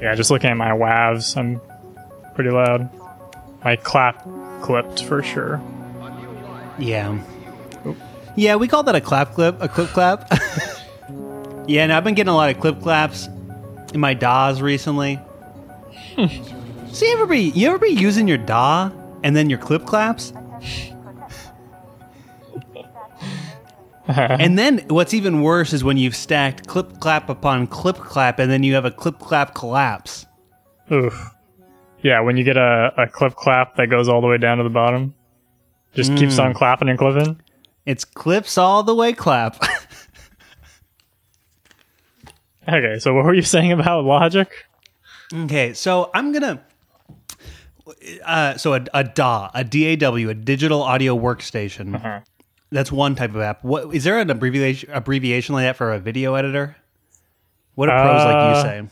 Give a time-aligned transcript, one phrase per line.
[0.00, 1.60] Yeah, just looking at my WAVs, I'm
[2.34, 2.88] pretty loud.
[3.64, 4.26] My clap
[4.62, 5.60] clipped for sure.
[6.78, 7.18] Yeah.
[8.36, 10.30] Yeah, we call that a clap clip, a clip clap.
[11.66, 13.28] yeah, and I've been getting a lot of clip claps
[13.92, 15.16] in my DAWs recently.
[16.14, 16.26] Hmm.
[16.92, 18.90] so you ever be you ever be using your DAW
[19.24, 20.32] and then your clip claps?
[24.16, 28.50] and then what's even worse is when you've stacked clip clap upon clip clap and
[28.50, 30.26] then you have a clip clap collapse.
[30.90, 31.30] Oof.
[32.02, 34.64] Yeah, when you get a, a clip clap that goes all the way down to
[34.64, 35.14] the bottom,
[35.94, 37.40] just keeps on clapping and clipping.
[37.86, 39.62] It's clips all the way clap.
[42.68, 44.48] Okay, so what were you saying about Logic?
[45.32, 46.62] Okay, so I'm gonna.
[48.24, 51.94] Uh, so a, a DAW, a DAW, a digital audio workstation.
[51.94, 52.20] Uh-huh.
[52.70, 53.64] That's one type of app.
[53.64, 56.76] What is there an abbreviation abbreviation like that for a video editor?
[57.74, 58.90] What do pros like Uh, you say?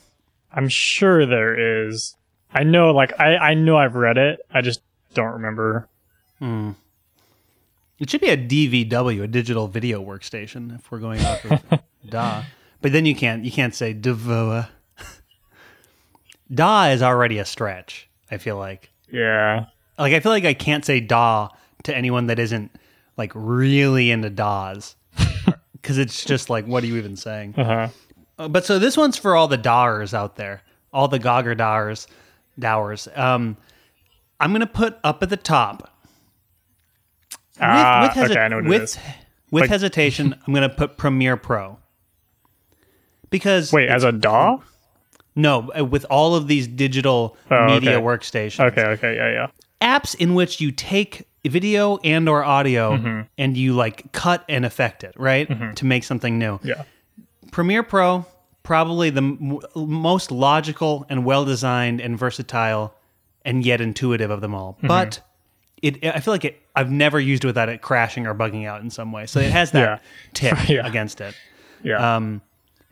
[0.52, 2.16] I'm sure there is.
[2.54, 4.40] I know, like I, I know I've read it.
[4.50, 4.80] I just
[5.14, 5.88] don't remember.
[7.98, 12.42] It should be a DVW, a digital video workstation, if we're going off of DAW.
[12.82, 14.68] But then you can't you can't say DVOA.
[16.52, 18.08] DA is already a stretch.
[18.30, 18.90] I feel like.
[19.10, 19.66] Yeah.
[19.98, 21.48] Like I feel like I can't say DA
[21.84, 22.70] to anyone that isn't
[23.16, 24.96] like really into DAWs,
[25.72, 27.54] because it's just like, what are you even saying?
[27.56, 27.88] Uh-huh.
[28.38, 32.06] Uh, But so this one's for all the Dawers out there, all the Gogger Dowers,
[32.58, 33.08] Dowers.
[33.14, 33.56] Um,
[34.40, 35.92] I'm gonna put up at the top.
[37.54, 38.98] With, Ah, hesi- okay, I know what with, is.
[39.50, 41.78] with Like- hesitation, I'm gonna put Premiere Pro.
[43.30, 44.58] Because Wait, as a DAW?
[45.34, 48.04] no, uh, with all of these digital Oh, media okay.
[48.04, 49.48] workstations, Okay, okay, yeah,
[49.82, 49.96] yeah.
[49.98, 53.20] apps in which you take video and or audio Mm-hmm.
[53.38, 56.82] and you like cut and affect it right to make something new Yeah.
[57.52, 58.24] premiere pro
[58.62, 62.94] probably the m- most logical and well designed and versatile
[63.44, 64.86] and yet intuitive of them all Mm-hmm.
[64.88, 65.20] but
[65.82, 68.80] it i feel like it i've never used it without it crashing or bugging out
[68.80, 69.98] in some way so it has that Yeah.
[70.54, 70.86] tick Yeah.
[70.86, 71.34] against it
[71.82, 72.16] Yeah.
[72.16, 72.40] um,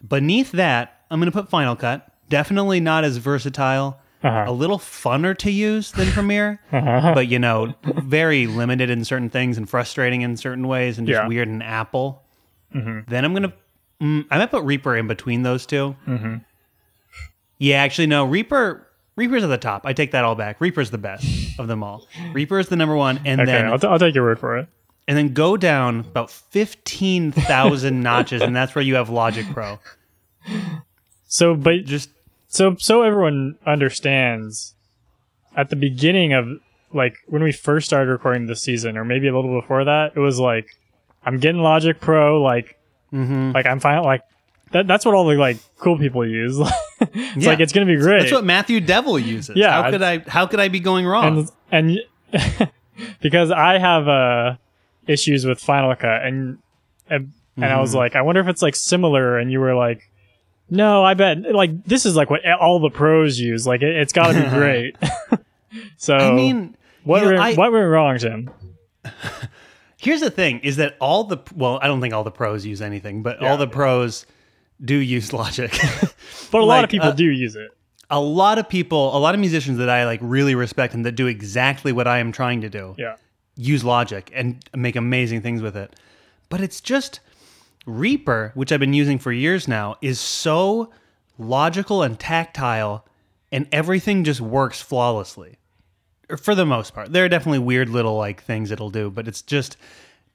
[0.07, 4.45] beneath that i'm going to put final cut definitely not as versatile Uh-huh.
[4.49, 9.59] a little funner to use than Premiere, but you know, very limited in certain things
[9.59, 11.29] and frustrating in certain ways, and just Yeah.
[11.29, 12.23] weird in Apple.
[12.73, 13.53] Then I'm gonna,
[14.01, 16.35] mm, I might put Reaper in between those 2 Mm-hmm.
[17.59, 18.89] Yeah, actually, no, Reaper.
[19.17, 19.83] Reaper's at the top.
[19.85, 20.61] I take that all back.
[20.61, 21.25] Reaper's the best
[21.61, 22.09] of them all.
[22.33, 24.59] Reaper is the number one, and okay, then I'll, t- I'll take your word for
[24.59, 24.67] it.
[25.07, 29.79] and then go down about fifteen thousand notches, and that's where you have Logic Pro.
[31.29, 32.11] So, but Just
[32.55, 34.75] so so everyone understands
[35.57, 36.47] at the beginning of
[36.93, 40.21] like when we first started recording this season or maybe a little before that it
[40.21, 40.67] was like
[41.25, 42.79] i'm getting logic pro like
[43.13, 43.53] Mm-hmm.
[43.53, 44.23] like i'm fine like
[44.73, 46.59] that, that's what all the like cool people use
[47.01, 47.51] it's Yeah.
[47.51, 49.55] like it's gonna be great that's what Matthew Devil uses.
[49.57, 50.19] Yeah, how could I?
[50.27, 51.49] How could I be going wrong?
[51.71, 51.99] and
[52.33, 52.71] and
[53.21, 54.57] because i have uh
[55.07, 56.59] issues with final cut and
[57.09, 60.11] and, and i was like i wonder if it's like similar and you were like
[60.71, 64.13] no i bet like this is like what all the pros use like it, it's
[64.13, 64.97] got to be great
[65.97, 68.51] so I mean, what you know, went, what went wrong tim
[69.97, 72.83] Here's the thing: is that all the well, I don't think all the pros use
[72.83, 73.51] anything, but Yeah.
[73.51, 74.27] all the pros
[74.85, 75.75] do use Logic.
[76.51, 77.71] but a lot of people uh, do use it
[78.11, 81.13] a lot of people, a lot of musicians that I like really respect and that
[81.13, 83.17] do exactly what I am trying to do yeah
[83.57, 85.97] use Logic and make amazing things with it.
[86.51, 87.21] But it's just
[87.87, 90.91] Reaper, which I've been using for years now, is so
[91.39, 93.07] logical and tactile,
[93.53, 95.59] and everything just works flawlessly.
[96.31, 99.29] Er, for the most part, there are definitely weird little like things it'll do, but
[99.29, 99.77] it's just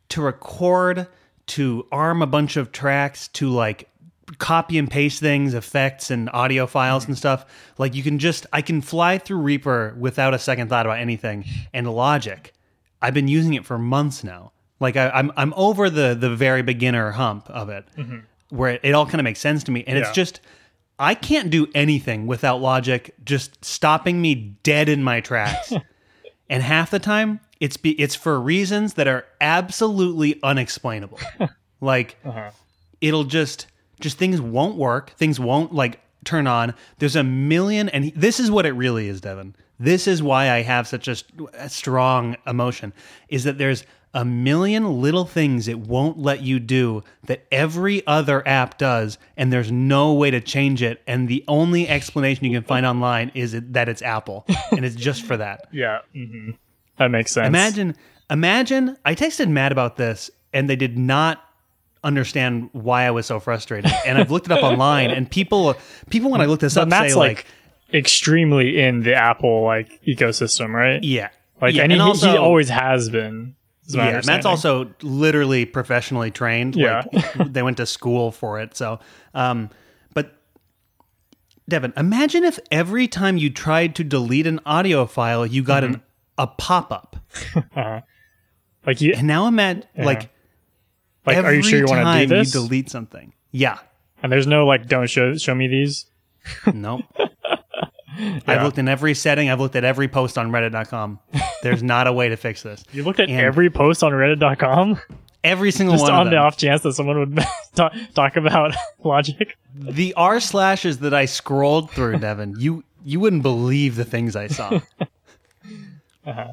[0.09, 1.08] to record,
[1.48, 3.90] to arm a bunch of tracks, to like
[4.38, 7.46] copy and paste things, effects and audio files and stuff.
[7.78, 11.46] Like you can just I can fly through Reaper without a second thought about anything.
[11.74, 12.54] And Logic,
[13.02, 14.52] I've been using it for months now.
[14.79, 18.19] Like I, I'm I'm over the the very beginner hump of it, mm-hmm.
[18.50, 20.41] where it, it all kind of makes sense to me, and it's just
[20.99, 25.73] I can't do anything without Logic just stopping me dead in my tracks.
[26.49, 31.20] and half the time it's be, it's for reasons that are absolutely unexplainable.
[31.82, 32.52] like uh-huh.
[33.02, 33.67] it'll just
[33.99, 36.73] just things won't work, things won't like turn on.
[36.99, 39.55] There's a million and this is what it really is, Devin.
[39.79, 41.16] This is why I have such a,
[41.53, 42.91] a strong emotion
[43.29, 48.46] is that there's a million little things it won't let you do that every other
[48.47, 52.64] app does and there's no way to change it and the only explanation you can
[52.64, 55.67] find online is that it's Apple and it's just for that.
[55.72, 56.52] yeah hmm
[56.97, 57.96] that makes sense Imagine,
[58.29, 58.97] imagine.
[59.06, 61.41] I texted Matt about this, and they did not
[62.03, 63.91] understand why I was so frustrated.
[64.06, 65.76] And I've looked it up online, and people
[66.09, 67.46] people when I look this But up Matt's say like, like,
[67.94, 71.02] extremely in the Apple like ecosystem, right?
[71.03, 71.29] yeah,
[71.61, 73.56] Like, yeah, and, he, also, he always has been.
[73.96, 74.22] Yeah.
[74.26, 76.76] Matt's also literally professionally trained.
[76.76, 77.03] Yeah.
[77.12, 78.76] Like, they went to school for it.
[78.78, 79.00] So,
[79.34, 79.70] um,
[80.14, 80.36] but
[81.68, 85.94] Devin, imagine if every time you tried to delete an audio file, you got Mm-hmm.
[85.96, 86.02] an
[86.38, 87.18] a pop up.
[88.86, 90.30] like you And now imagine like
[91.26, 91.35] like.
[91.38, 92.53] every Are you sure you want to do this?
[92.53, 93.34] you delete something.
[93.52, 93.78] Yeah.
[94.24, 96.06] and there's no like, don't show show me these.
[96.74, 97.02] Nope.
[98.48, 99.50] I've looked in every setting.
[99.50, 101.20] I've looked at every post on Reddit.com.
[101.64, 102.84] There's not a way to fix this.
[102.94, 105.00] You looked at And- every post on Reddit.com
[105.42, 106.00] Every single one.
[106.00, 107.40] just one on the off chance that someone would
[107.76, 109.58] talk, talk about logic.
[109.74, 114.48] The r slashes that I scrolled through, Devin, you you wouldn't believe the things I
[114.48, 114.82] saw.
[116.26, 116.52] Uh-huh.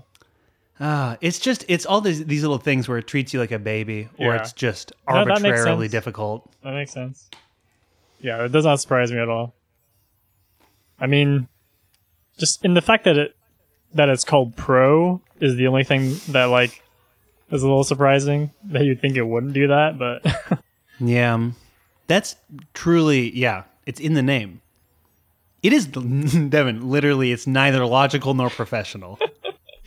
[0.78, 3.58] Ah, it's just it's all these these little things where it treats you like a
[3.58, 4.40] baby, or Yeah.
[4.40, 5.92] it's just No, that arbitrarily sense.
[5.92, 6.52] difficult.
[6.62, 7.28] That makes sense.
[8.20, 9.52] Yeah, it does not surprise me at all.
[11.00, 11.48] I mean,
[12.36, 13.36] just in the fact that it
[13.94, 16.82] that it's called Pro is the only thing that like
[17.50, 20.24] is a little surprising that you'd think it wouldn't do that, but
[20.98, 21.50] Yeah,
[22.06, 22.36] that's
[22.74, 23.64] truly yeah.
[23.86, 24.62] It's in the name.
[25.62, 25.86] It is
[26.48, 26.88] Devin.
[26.88, 29.18] Literally, it's neither logical nor professional.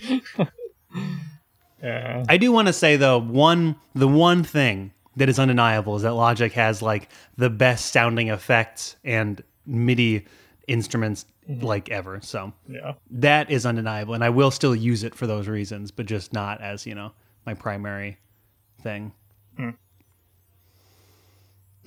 [1.83, 6.03] yeah, I do want to say though, one the one thing that is undeniable is
[6.03, 10.25] that Logic has like the best sounding effects and MIDI
[10.69, 11.65] instruments mm-hmm.
[11.65, 12.19] like ever.
[12.21, 12.93] So yeah.
[13.11, 16.61] that is undeniable, and I will still use it for those reasons, but just not
[16.61, 17.11] as you know
[17.45, 18.17] my primary
[18.81, 19.11] thing.
[19.57, 19.71] Hmm.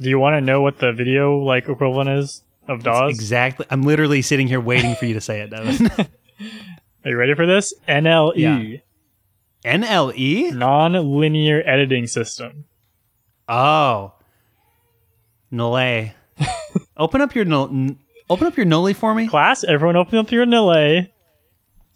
[0.00, 3.10] Do you want to know what the video like equivalent is of DAWs?
[3.10, 3.66] Exactly.
[3.70, 5.90] I'm literally sitting here waiting for you to say it, Devin.
[7.04, 7.72] Are you ready for this?
[7.88, 8.78] NLE, Yeah.
[9.64, 10.54] NLE.
[10.54, 12.64] non-linear editing system.
[13.48, 14.14] Oh,
[15.50, 16.10] Nole.
[16.96, 17.98] open up your n-
[18.32, 19.28] Open up your Nole for me.
[19.28, 21.10] Class, everyone open up your NLE.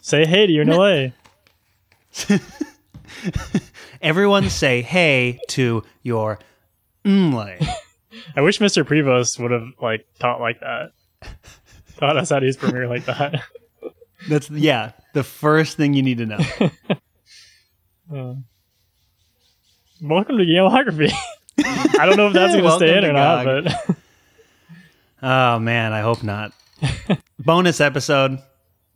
[0.02, 1.14] Say hey to your NLE.
[4.02, 6.38] Everyone say hey to your
[7.06, 7.56] Nole.
[8.36, 8.84] I wish Mr.
[8.84, 10.92] Prevost would have like taught like that.
[11.96, 13.42] taught us how to use Premiere like that.
[14.28, 16.38] That's yeah, the first thing you need to know.
[18.08, 18.34] Uh,
[20.00, 21.10] welcome to Gamography.
[21.98, 23.96] I don't know if that's going to stay in or not, but
[25.28, 26.52] Oh man, I hope not.
[27.40, 28.38] Bonus episode.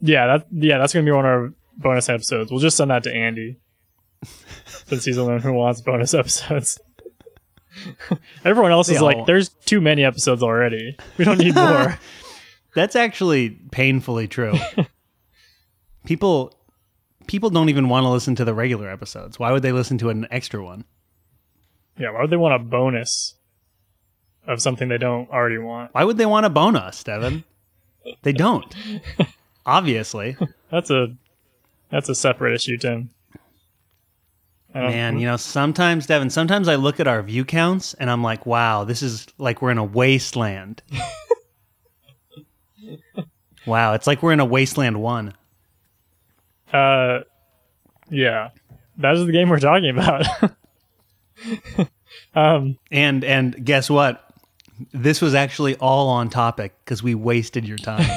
[0.01, 2.53] yeah, that yeah, that's going to be one of our bonus episodes.
[2.53, 3.59] We'll just send that to Andy
[4.87, 6.79] since he's the one who wants bonus episodes.
[8.45, 10.97] Everyone else is like, "There's too many episodes already.
[11.19, 11.99] We don't need more."
[12.77, 14.55] That's actually painfully true.
[16.05, 16.55] people
[17.27, 19.37] people don't even want to listen to the regular episodes.
[19.41, 20.85] Why would they listen to an extra one?
[21.99, 23.35] yeah, why would they want a bonus
[24.47, 25.95] of something they don't already want?
[25.95, 27.45] Why would they want a bonus, Devin?
[28.23, 28.75] They don't.
[29.67, 30.37] Obviously.
[30.71, 31.15] That's a
[31.91, 33.11] that's a separate issue, Tim.
[34.73, 38.47] Man, you know, sometimes, Devin, sometimes I look at our view counts and I'm like,
[38.47, 40.81] wow, this is like we're in a wasteland.
[43.67, 45.35] wow, it's like we're in a wasteland one.
[46.73, 47.21] Uh,
[48.11, 48.51] yeah,
[48.99, 50.25] that is the game we're talking about.
[52.37, 54.30] um, And and guess what?
[54.93, 58.09] This was actually all on topic because we wasted your time.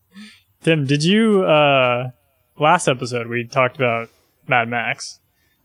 [0.62, 2.10] Tim, did you uh
[2.58, 4.08] last episode we talked about
[4.48, 5.18] Mad Max?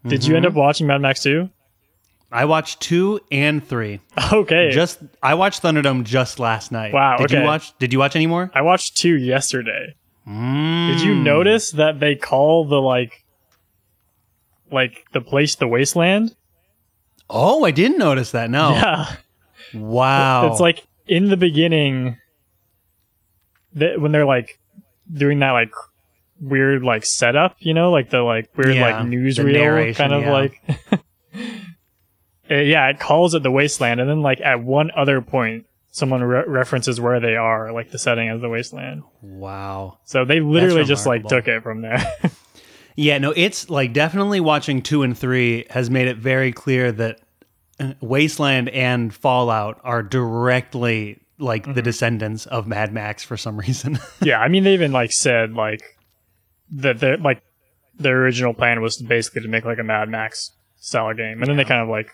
[0.05, 0.57] Did you end Mm-hmm.
[0.57, 1.49] up watching Mad Max 2?
[2.31, 3.99] I watched two and three.
[4.33, 4.71] Okay.
[4.71, 6.93] Just I watched Thunderdome just last night.
[6.93, 7.39] Wow, Did okay.
[7.39, 7.77] you watch?
[7.79, 8.51] Did you watch any more?
[8.53, 9.95] I watched 2 yesterday.
[10.27, 10.87] Mm.
[10.91, 13.23] Did you notice that they call the like
[14.71, 16.35] like the place the wasteland?
[17.29, 18.49] Oh, I didn't notice that.
[18.49, 18.71] No.
[18.71, 19.15] Yeah.
[19.73, 20.51] Wow.
[20.51, 22.17] It's like in the beginning
[23.73, 24.59] that when they're like
[25.11, 25.71] doing that like
[26.41, 30.31] weird like setup, you know, like the like weird Yeah, like newsreel kind of yeah.
[30.31, 30.61] like
[32.49, 36.23] Uh, yeah, it calls it the wasteland and then like at one other point someone
[36.23, 39.03] re- references where they are, like the setting as the wasteland.
[39.21, 39.97] wow.
[40.05, 41.99] So they literally just like took it from there.
[42.99, 47.19] Yeah, no, it's like definitely watching two and three has made it very clear that
[48.01, 51.73] Wasteland and Fallout are directly like Mm-hmm.
[51.73, 53.99] the descendants of Mad Max for some reason.
[54.21, 55.81] yeah, I mean they even like said like
[56.71, 57.43] that they like
[57.99, 61.57] their original plan was basically to make like a Mad Max style game, and then
[61.57, 62.09] they kind of like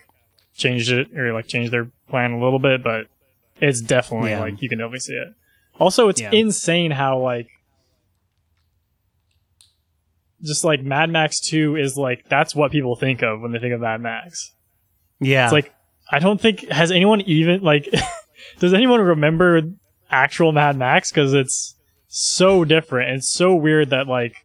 [0.54, 3.06] changed it or like changed their plan a little bit, but
[3.60, 4.40] it's definitely Yeah.
[4.40, 5.28] like you can definitely see it.
[5.80, 6.30] Also, it's Yeah.
[6.32, 7.48] insane how like
[10.42, 13.72] just like Mad Max Two is like that's what people think of when they think
[13.72, 14.53] of Mad Max.
[15.26, 15.44] Yeah.
[15.44, 15.72] It's like
[16.10, 17.88] I don't think has anyone even like
[18.58, 19.60] does anyone remember
[20.10, 21.74] actual Mad Max because it's
[22.08, 23.10] so different.
[23.16, 24.44] It's so weird that like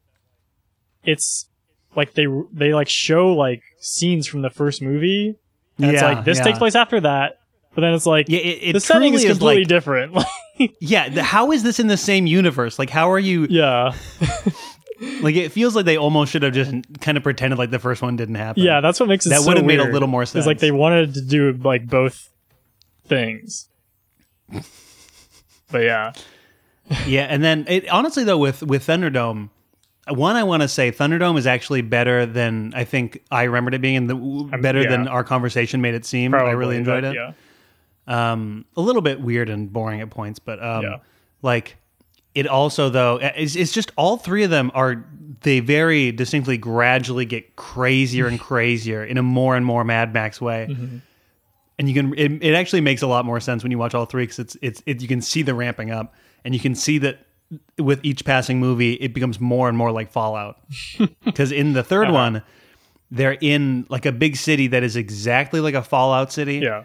[1.03, 1.47] it's
[1.95, 5.35] like they they like show like scenes from the first movie
[5.77, 6.43] and it's Yeah, like this yeah.
[6.43, 7.37] takes place after that,
[7.73, 10.17] but then it's like Yeah, it, it the setting is completely like, different.
[10.81, 11.09] yeah.
[11.09, 12.77] The, how is this in the same universe?
[12.79, 13.47] Like, how are you?
[13.49, 13.93] yeah,
[15.21, 18.01] Like, it feels like they almost should have just kind of pretended like the first
[18.01, 18.63] one didn't happen.
[18.63, 20.71] yeah, that's what makes it That so would've made a little more It's like they
[20.71, 22.29] wanted to do like both
[23.05, 23.69] things.
[25.71, 26.13] But yeah,
[27.05, 27.25] yeah.
[27.29, 29.49] And then, it, honestly, though, with with Thunderdome,
[30.07, 33.81] one I want to say Thunderdome is actually better than I think I remembered it
[33.81, 34.89] being, and the, better yeah.
[34.89, 36.31] than our conversation made it seem.
[36.31, 37.33] probably, I really enjoyed but it.
[38.07, 40.97] Yeah, um, a little bit weird and boring at points, but um, Yeah.
[41.43, 41.77] like
[42.35, 45.05] it also though it's, it's just all three of them are
[45.41, 50.39] they very distinctly gradually get crazier and crazier in a more and more Mad Max
[50.41, 50.67] way.
[50.69, 50.97] Mm-hmm.
[51.77, 54.05] And you can it, it actually makes a lot more sense when you watch all
[54.05, 56.97] three because it's it's it, you can see the ramping up and you can see
[56.99, 57.25] that
[57.79, 60.59] with each passing movie it becomes more and more like Fallout
[61.25, 62.13] because in the 3rd Uh-huh.
[62.13, 62.43] one
[63.11, 66.83] they're in like a big city that is exactly like a Fallout city yeah,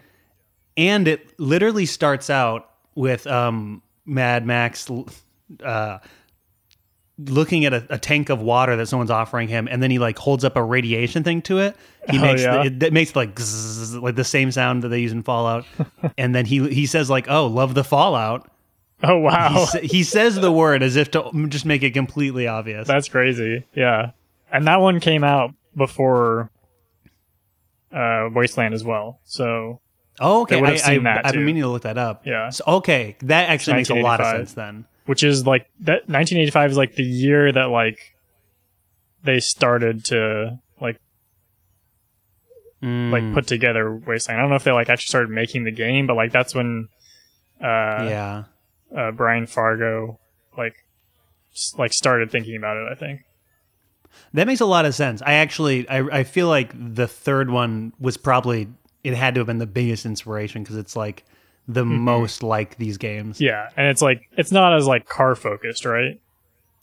[0.77, 4.89] and it literally starts out with um, Mad Max
[5.63, 5.99] uh,
[7.17, 10.17] looking at a, a tank of water that someone's offering him, and then he like
[10.17, 11.75] holds up a radiation thing to it.
[12.09, 12.57] He Oh, makes yeah?
[12.57, 15.65] the, it, it makes like zzz, like the same sound that they use in Fallout,
[16.17, 18.49] and then he he says like, "Oh, love the Fallout."
[19.03, 22.87] Oh wow, sa- he says the word as if to just make it completely obvious.
[22.87, 23.65] that's crazy.
[23.75, 24.11] Yeah,
[24.51, 26.49] and that one came out before
[27.91, 29.19] uh, Wasteland as well.
[29.25, 29.79] So
[30.19, 30.61] oh, okay.
[30.61, 31.45] I, I, seen that, I've been too.
[31.45, 32.25] mean to look that up.
[32.25, 32.49] Yeah.
[32.49, 34.85] So, okay, that actually makes a lot of sense then.
[35.05, 37.97] Which is like that 1985 is like the year that like
[39.23, 40.99] they started to like
[42.81, 44.39] Mm, like put together Wasteland.
[44.39, 46.89] I don't know if they like actually started making the game, but like that's when
[47.61, 48.43] uh, yeah.
[48.95, 50.19] uh Brian Fargo
[50.57, 50.75] like
[51.53, 52.87] s- like started thinking about it.
[52.91, 53.21] I think.
[54.33, 55.21] That makes a lot of sense.
[55.21, 58.67] I actually, I, I feel like the third one was probably
[59.03, 61.25] it had to have been the biggest inspiration because it's like
[61.67, 63.41] the most like these games.
[63.41, 66.19] Yeah, and it's like it's not as like car focused, right?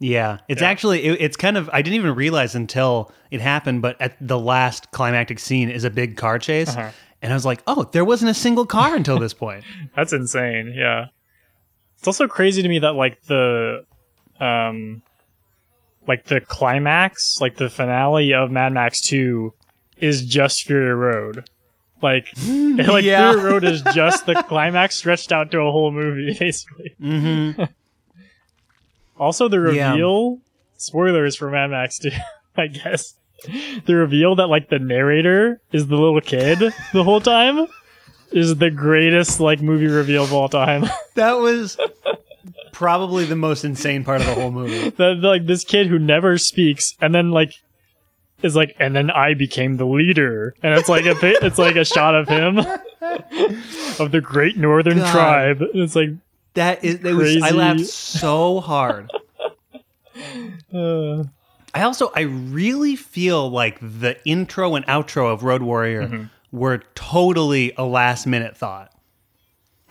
[0.01, 0.69] Yeah, it's Yeah.
[0.71, 4.39] actually it, it's kind of I didn't even realize until it happened, but at the
[4.39, 6.91] last climactic scene is a big car chase, Uh-huh.
[7.23, 9.65] and I was like, oh, there wasn't a single car until this point.
[9.97, 10.75] That's insane.
[10.77, 11.07] Yeah.
[11.99, 13.85] It's also crazy to me that like the
[14.41, 15.03] um
[16.09, 19.55] like the climax, like the finale of Mad Max 2
[19.99, 21.49] is just Fury Road.
[22.03, 23.33] Like like Yeah.
[23.35, 26.95] Road is just the climax stretched out to a whole movie basically.
[27.01, 27.53] hmm
[29.19, 29.93] Also the Yeah.
[29.93, 30.39] reveal
[30.77, 32.11] spoilers for Mad Max too,
[32.57, 33.15] I guess.
[33.87, 36.59] The reveal that like the narrator is the little kid
[36.93, 37.67] the whole time
[38.31, 40.85] is the greatest like movie reveal of all time.
[41.17, 41.77] That was
[42.73, 44.91] probably the most insane part of the whole movie.
[44.91, 47.53] that like this kid who never speaks and then like
[48.43, 51.85] is like and then I became the leader and it's like a it's like a
[51.85, 52.59] shot of him
[54.01, 55.13] of the great northern God.
[55.13, 56.11] tribe it's like
[56.55, 59.11] That is, it was, I laughed so hard.
[60.75, 61.25] uh,
[61.75, 66.25] I also I really feel like the intro and outro of Road Warrior Mm-hmm.
[66.59, 68.93] were totally a last minute thought.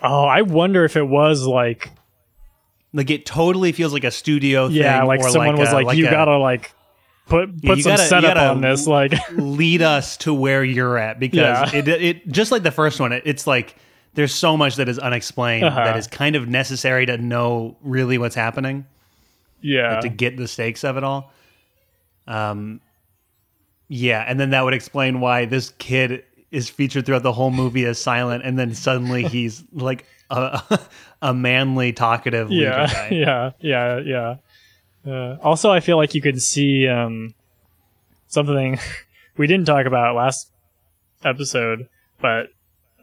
[0.04, 1.90] oh I wonder if it was like
[2.94, 4.78] Like it totally feels like a studio thing.
[4.78, 6.74] yeah like someone was a- like, you a gotta like
[7.32, 11.20] put put you some gotta- setup on this like lead us to where you're at
[11.20, 11.80] because Yeah.
[11.80, 13.12] it it just like the first one.
[13.12, 13.76] It, it's like
[14.14, 15.84] there's so much that is unexplained Uh-huh.
[15.86, 18.86] that is kind of necessary to know really what's happening.
[19.62, 21.32] yeah to get the stakes of it all.
[22.28, 22.82] Um,
[23.88, 27.86] yeah, and then that would explain why this kid is featured throughout the whole movie
[27.86, 30.62] as silent, and then suddenly he's like a,
[31.22, 33.10] a manly, talkative leader yeah guy.
[33.12, 34.36] yeah yeah yeah
[35.06, 37.34] uh, also i feel like you could see um
[38.28, 38.80] something
[39.38, 40.52] we didn't talk about last
[41.24, 41.88] episode
[42.20, 42.48] but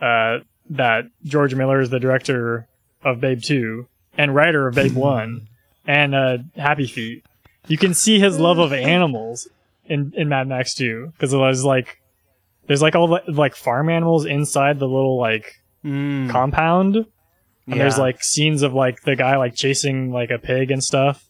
[0.01, 0.39] uh
[0.71, 2.67] that george miller is the director
[3.05, 3.87] of babe 2
[4.17, 5.47] and writer of babe 1
[5.87, 7.25] and uh happy feet.
[7.67, 9.49] You can see his love of animals
[9.87, 12.01] in in mad max 2 because it was like
[12.67, 16.97] there's like all the like farm animals inside the little like Mm, compound.
[17.67, 21.28] And there's like scenes of like the guy like chasing like a pig and stuff.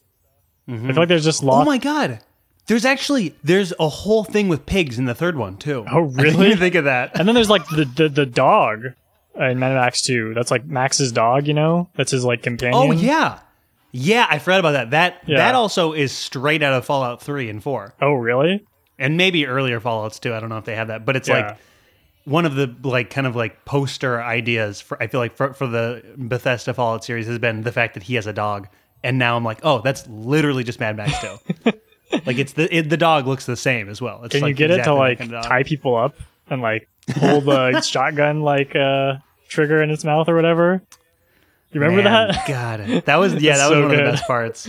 [0.69, 0.85] Mhm.
[0.85, 1.63] I feel like there's just lots.
[1.67, 2.21] Oh my god!
[2.67, 5.85] There's actually there's a whole thing with pigs in the third one too.
[5.91, 6.47] Oh, I didn't really?
[6.49, 7.19] even think of that.
[7.19, 8.85] and then there's like the, the the dog
[9.37, 10.35] in Mad Max 2.
[10.35, 11.89] That's like Max's dog, you know?
[11.97, 12.75] That's his like companion.
[12.77, 13.39] Oh yeah,
[13.93, 14.27] yeah.
[14.29, 14.91] I forgot about that.
[14.91, 15.39] That Yeah.
[15.39, 17.95] that also is straight out of Fallout Three and Four.
[18.03, 18.65] Oh, really?
[19.01, 20.35] and maybe earlier Fallout's too.
[20.35, 21.35] I don't know if they have that, but it's Yeah.
[21.51, 21.57] like
[22.25, 25.67] one of the like kind of like poster ideas for I feel like for, for
[25.69, 28.67] the Bethesda Fallout series has been the fact that he has a dog,
[29.03, 31.37] and now I'm like, oh, that's literally just Mad Max too.
[32.27, 34.25] like it's the it, the dog looks the same as well.
[34.25, 36.17] It's Can like you get it to like kind of tie people up
[36.49, 39.15] and like hold the shotgun like uh
[39.49, 40.83] trigger in its mouth or whatever?
[41.73, 42.47] You remember Man, that?
[42.49, 44.69] God, that was yeah, that was so one of the best parts.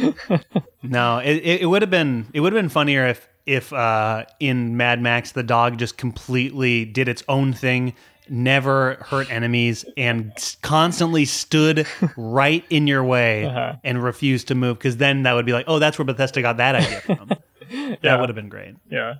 [0.83, 4.25] no, it, it, it would have been it would have been funnier if if uh,
[4.39, 7.93] in Mad Max the dog just completely did its own thing,
[8.31, 10.31] never hurt enemies, and
[10.61, 13.73] constantly stood right in your way Uh-huh.
[13.83, 14.77] and refused to move.
[14.77, 17.31] Because then that would be like, oh, that's where Bethesda got that idea from.
[17.71, 17.95] Yeah.
[18.01, 18.73] That would have been great.
[18.89, 19.15] Yeah.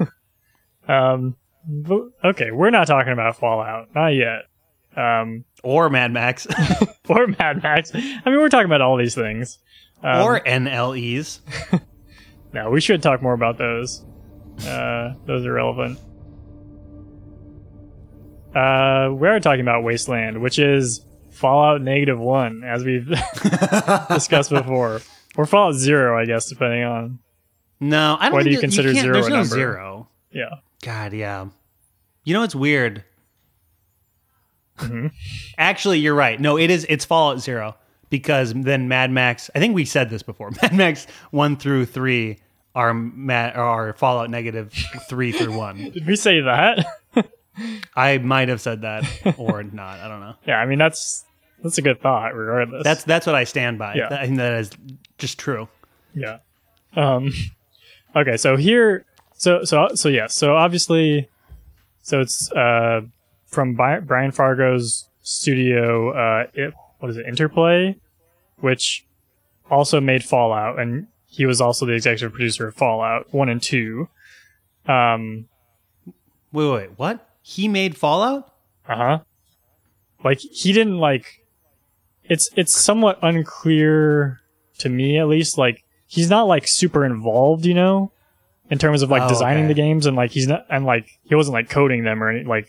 [0.88, 1.36] um.
[1.64, 4.46] but- okay, we're not talking about Fallout, not yet.
[4.96, 5.44] Um.
[5.62, 6.46] Or Mad Max,
[7.08, 7.92] Or Mad Max.
[7.94, 9.58] I mean, we're talking about all these things.
[10.02, 11.38] Um, or NLEs.
[12.52, 14.04] no, we should talk more about those.
[14.66, 16.00] Uh, those are relevant.
[18.54, 23.06] Uh, we are talking about Wasteland, which is Fallout Negative One, as we've
[24.10, 25.00] discussed before,
[25.36, 27.18] or Fallout Zero, I guess, depending on.
[27.80, 28.34] No, I don't.
[28.34, 29.54] Why do you consider can't- zero There's no number?
[29.54, 30.08] zero.
[30.30, 30.50] Yeah.
[30.82, 31.46] God, yeah.
[32.24, 33.04] You know it's weird?
[34.78, 35.12] Mhm.
[35.58, 36.38] Actually, you're right.
[36.40, 36.86] No, it is.
[36.88, 37.76] It's Fallout Zero
[38.10, 39.50] because then Mad Max.
[39.54, 40.50] I think we said this before.
[40.62, 42.38] Mad Max one through three
[42.74, 44.72] are Mad are Fallout negative
[45.08, 45.76] three through one.
[45.90, 46.84] Did we say that?
[47.94, 49.04] I might have said that
[49.38, 50.00] or not.
[50.00, 50.34] I don't know.
[50.46, 51.24] yeah, I mean that's
[51.62, 52.82] that's a good thought, regardless.
[52.84, 53.94] That's that's what I stand by.
[53.94, 54.08] Yeah.
[54.10, 54.70] I think that is
[55.18, 55.68] just true.
[56.14, 56.38] Yeah.
[56.96, 57.32] Um
[58.16, 59.04] okay, so here
[59.34, 61.28] so so so yeah, so obviously
[62.02, 63.02] so it's uh
[63.46, 67.26] from Bi- Brian Fargo's studio uh it, what is it?
[67.26, 67.96] Interplay,
[68.58, 69.04] which
[69.70, 74.08] also made Fallout and he was also the executive producer of Fallout 1 and 2.
[74.86, 75.46] Um
[76.52, 76.90] wait, wait.
[76.98, 77.28] What?
[77.42, 78.52] He made Fallout?
[78.88, 79.20] Uh-huh.
[80.24, 81.26] Like he didn't like
[82.24, 84.40] it's it's somewhat unclear
[84.78, 88.12] to me at least like he's not like super involved, you know,
[88.70, 89.68] in terms of like Oh, designing okay.
[89.68, 92.44] the games and like he's not and like he wasn't like coding them or any,
[92.44, 92.68] like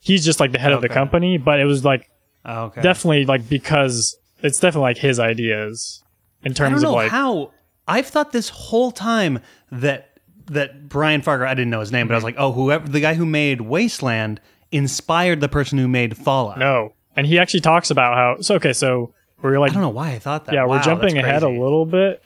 [0.00, 2.10] he's just like the head of the company, but it was like
[2.46, 2.82] Oh, okay.
[2.82, 6.02] definitely like because it's definitely like his ideas
[6.42, 7.52] in I terms don't know of like how.
[7.86, 10.13] I've thought this whole time that
[10.46, 11.44] that Brian Fargo.
[11.46, 13.60] I didn't know his name, but I was like, oh, whoever the guy who made
[13.62, 14.40] Wasteland
[14.72, 16.58] inspired the person who made Fallout.
[16.58, 16.92] no.
[17.16, 20.10] And he actually talks about how so okay, so we're like I don't know why
[20.12, 20.54] I thought that.
[20.54, 22.20] yeah, Wow, we're jumping ahead a little bit,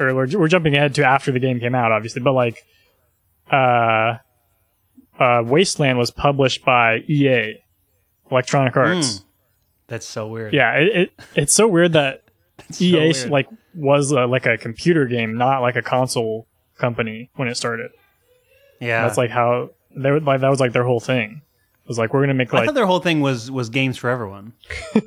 [0.00, 2.22] or we're, we're jumping ahead to after the game came out, obviously.
[2.22, 2.64] But like,
[3.52, 4.16] uh,
[5.18, 7.62] uh, Wasteland was published by EA,
[8.30, 9.18] Electronic Arts.
[9.18, 9.24] Hmm.
[9.88, 10.52] That's so weird.
[10.52, 12.24] Yeah, it, it it's so weird that
[12.72, 13.30] so EA weird.
[13.30, 17.90] like was uh like a computer game, not like a console company when it started.
[18.80, 19.02] yeah.
[19.02, 21.42] That's like how they were like that was like their whole thing.
[21.84, 23.96] It was like we're gonna make I like thought their whole thing was was games
[23.96, 24.52] for everyone.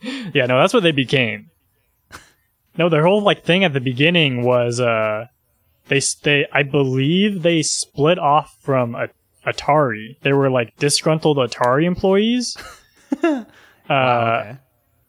[0.00, 1.50] Yeah, no, that's what they became.
[2.76, 5.26] No, their whole like thing at the beginning was uh
[5.88, 9.08] they they I believe they split off from a,
[9.46, 10.16] Atari.
[10.22, 12.56] They were like disgruntled Atari employees.
[13.22, 13.44] uh
[13.90, 14.56] okay.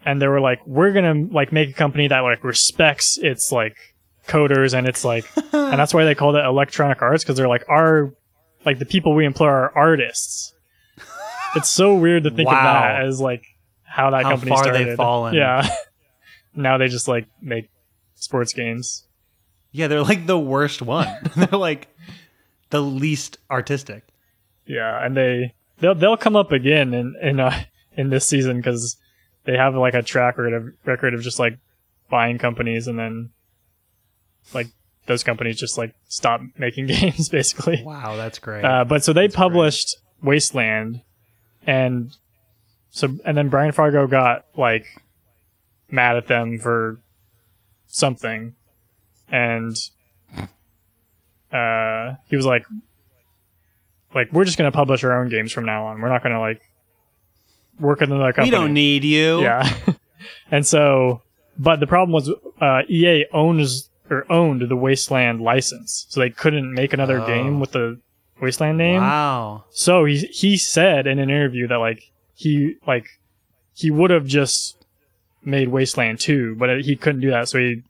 [0.06, 3.52] and they were like we're going to like make a company that like respects its
[3.52, 3.76] like
[4.30, 7.66] coders and it's like and that's why they called it Electronic Arts cuz they're like
[7.68, 8.14] our
[8.66, 10.54] like the people we employ are artists.
[11.56, 13.44] It's so weird to think of that as like
[13.84, 14.98] how that How company far they've started.
[14.98, 15.34] fallen.
[15.34, 15.68] Yeah.
[16.56, 17.70] now they just like make
[18.14, 19.08] sports games.
[19.72, 21.08] Yeah, they're like the worst one.
[21.36, 21.88] they're like
[22.70, 24.04] the least artistic.
[24.68, 27.64] Yeah, and they they'll they'll come up again in in uh,
[27.98, 28.98] in this season because
[29.46, 31.58] they have like a track record of record of just like
[32.12, 33.32] buying companies and then
[34.54, 34.68] like
[35.06, 37.84] those companies just like stop making games basically.
[37.84, 38.64] Wow, that's great.
[38.64, 41.02] Uh, but so they published Wasteland,
[41.66, 42.16] and
[42.90, 44.86] so and then Brian Fargo got like
[45.90, 47.00] mad at them for
[47.88, 48.56] something,
[49.30, 49.76] and
[51.52, 52.66] uh, he was like,
[54.14, 56.02] like we're just gonna publish our own games from now on.
[56.02, 56.62] We're not gonna like
[57.80, 58.52] work with another company.
[58.56, 59.42] we don't need you.
[59.42, 59.72] Yeah.
[60.52, 61.22] and so,
[61.58, 62.30] but the problem was,
[62.62, 67.28] uh, EA owns or owned the Wasteland license, so they couldn't make another Oh.
[67.28, 68.00] game with the
[68.42, 69.02] Wasteland name.
[69.02, 69.66] Wow.
[69.72, 73.06] So he he said in an interview that like he like
[73.74, 74.76] he would have just
[75.44, 77.84] made Wasteland 2, but he couldn't do that, so he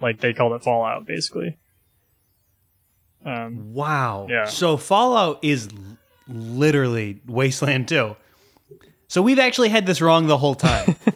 [0.00, 1.56] like they called it Fallout basically.
[3.24, 4.26] Um, Wow.
[4.28, 4.44] Yeah.
[4.46, 5.68] So Fallout is
[6.28, 8.16] literally Wasteland 2.
[9.08, 10.96] So we've actually had this wrong the whole time.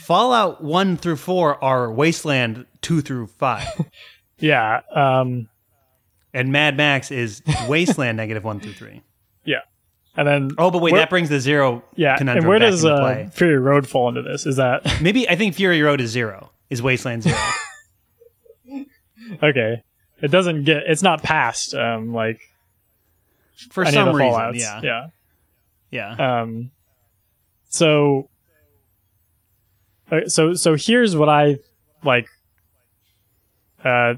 [0.00, 3.66] Fallout 1 through 4 are Wasteland 2 through 5.
[4.38, 5.48] yeah, um,
[6.34, 9.02] And Mad Max is Wasteland negative 1 through 3.
[9.44, 9.58] yeah.
[10.14, 12.16] And then Oh, but wait, where- that brings the zero yeah.
[12.20, 13.28] And where does uh.
[13.32, 14.44] Fury Road fall into this?
[14.44, 16.50] Is that Maybe I think Fury Road is zero.
[16.68, 17.38] Is Wasteland zero?
[19.42, 19.82] okay?
[20.20, 20.84] It doesn't get.
[20.86, 21.74] It's not past.
[21.74, 22.40] Um, like
[23.70, 24.58] For some reason, Fallouts.
[24.60, 25.06] yeah, Yeah.
[25.90, 26.40] yeah.
[26.42, 26.70] Um,
[27.68, 28.28] so,
[30.26, 31.58] so, so here's what I
[32.04, 32.26] like,
[33.84, 34.14] uh,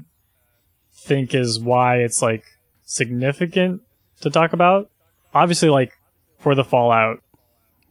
[0.93, 2.43] think is why it's like
[2.83, 3.81] significant
[4.21, 4.89] to talk about.
[5.33, 5.91] Obviously, like
[6.39, 7.21] for the Fallout,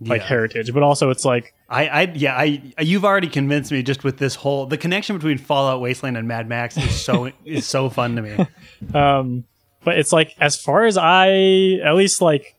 [0.00, 0.26] like Yeah.
[0.28, 2.62] heritage, but also it's like, I, I, yeah, I.
[2.80, 6.48] You've already convinced me just with this whole the connection between Fallout, Wasteland, and Mad
[6.48, 8.46] Max is so is so fun to me.
[8.94, 9.44] um,
[9.82, 12.54] but it's like as far as I, at least like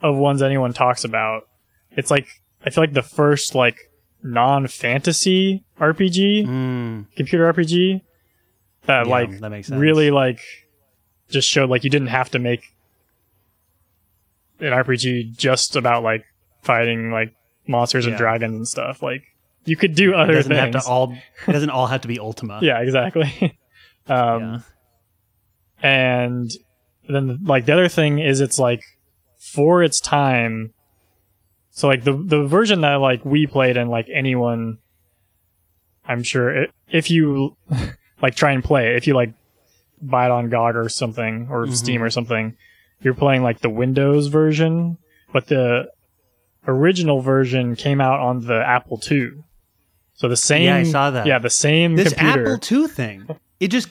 [0.00, 1.48] of ones anyone talks about,
[1.92, 2.26] it's like
[2.64, 3.87] I feel like the first like
[4.22, 8.00] non-fantasy RPG, Mm, computer RPG
[8.86, 9.80] that yeah, like that makes sense.
[9.80, 10.40] really like
[11.28, 12.62] just showed like you didn't have to make
[14.60, 16.24] an RPG just about like
[16.62, 17.34] fighting like
[17.66, 19.02] monsters and dragons and stuff.
[19.02, 19.22] Like
[19.64, 20.74] you could do it other doesn't things.
[20.74, 21.12] have to all.
[21.46, 22.58] It doesn't all have to be Ultima.
[22.62, 23.58] yeah, exactly.
[24.08, 24.64] um,
[25.82, 26.50] and
[27.08, 28.80] then like the other thing is it's like
[29.38, 30.72] for its time.
[31.70, 34.78] So like the the version that like we played and like anyone,
[36.06, 37.56] I'm sure i if you
[38.22, 39.32] like try and play it, if you like
[40.00, 41.72] buy it on GOG or something or Mhm.
[41.74, 42.56] Steam or something,
[43.02, 44.98] you're playing like the Windows version,
[45.32, 45.88] but the
[46.66, 49.30] original version came out on the Apple II.
[50.14, 51.26] So the same, Yeah, I saw that.
[51.26, 52.54] Yeah, the same This computer.
[52.54, 53.28] Apple II thing,
[53.60, 53.88] it just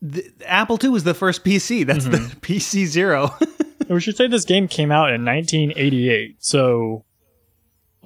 [0.00, 1.84] the, Apple II was the first PC.
[1.86, 2.38] That's the Mm-hmm.
[2.40, 3.34] PC zero.
[3.88, 6.36] we should say this game came out in 1988.
[6.38, 7.04] So,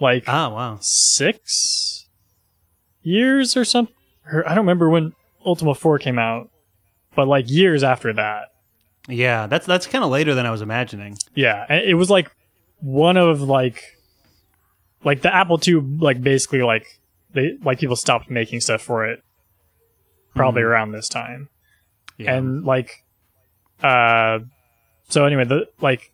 [0.01, 0.79] like oh wow.
[0.81, 2.07] six
[3.03, 3.95] years or something.
[4.31, 5.13] Or I don't remember when
[5.45, 6.51] Ultima 4 came out,
[7.15, 8.49] but like years after that.
[9.09, 11.17] Yeah, that's that's kind of later than I was imagining.
[11.35, 12.31] Yeah, it was like
[12.81, 13.83] one of like
[15.05, 16.87] like the Apple II like basically like
[17.33, 19.23] they like people stopped making stuff for it
[20.35, 21.49] probably around this time.
[22.19, 22.35] Yeah.
[22.35, 23.05] And like
[23.83, 24.41] uh
[25.09, 26.13] so anyway, the like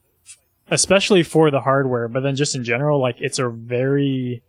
[0.74, 4.42] especially for the hardware, but then just in general like it's a very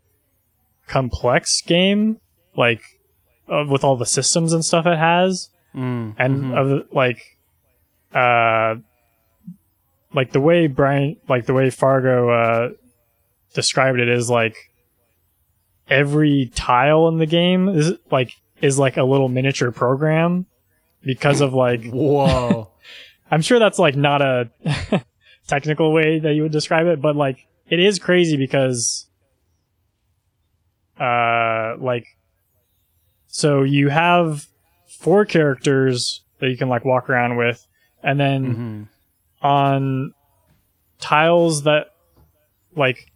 [0.88, 2.20] complex game
[2.56, 2.82] like
[3.50, 6.58] uh, with all the systems and stuff it has Mm, and mhm.
[6.58, 7.38] of like
[8.14, 8.76] uh
[10.14, 12.70] like the way Brian like the way Fargo uh
[13.54, 14.56] described it is like
[15.90, 20.46] every tile in the game is like is like a little miniature program
[21.04, 22.72] because of like whoa.
[23.32, 24.50] I'm sure that's like not a
[25.48, 29.08] technical way that you would describe it, but like it is crazy because
[31.00, 32.06] uh like
[33.28, 34.48] so you have
[34.88, 37.66] four characters that you can like walk around with
[38.02, 38.88] and then Mhm.
[39.46, 40.14] on
[41.00, 41.88] tiles that
[42.76, 43.12] like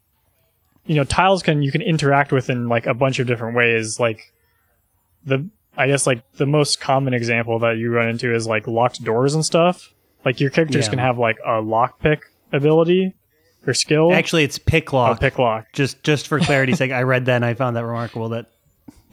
[0.85, 3.99] you know tiles can you can interact with in like a bunch of different ways
[3.99, 4.33] like
[5.25, 9.01] the i guess like the most common example that you run into is like locked
[9.03, 9.93] doors and stuff
[10.25, 10.89] like your characters Yeah.
[10.91, 12.19] can have like a lockpick
[12.51, 13.13] ability
[13.67, 15.19] or skill Actually, it's pick oh, lock.
[15.19, 18.29] pick lock Just just for clarity's sake, I read that and I found that remarkable
[18.29, 18.47] that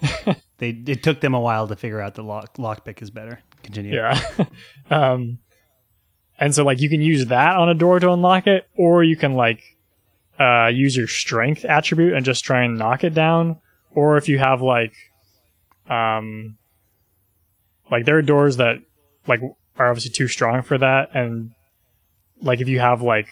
[0.59, 3.40] they it took them a while to figure out that lock lockpick is better.
[3.62, 3.95] Continue.
[3.95, 4.21] yeah
[4.90, 5.38] um
[6.38, 9.16] and so like you can use that on a door to unlock it or you
[9.16, 9.61] can like
[10.38, 13.57] uh use your strength attribute and just try and knock it down
[13.92, 14.92] or if you have like
[15.88, 16.57] um
[17.90, 18.77] like there are doors that
[19.27, 19.40] like
[19.79, 21.51] are obviously too strong for that and
[22.43, 23.29] like if you have like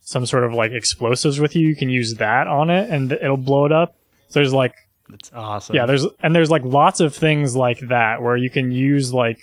[0.00, 3.36] some sort of like explosives with you you can use that on it and it'll
[3.36, 3.94] blow it up
[4.28, 4.74] so there's like
[5.08, 5.76] That's awesome.
[5.76, 9.38] yeah, there's and there's like lots of things like that where you can use like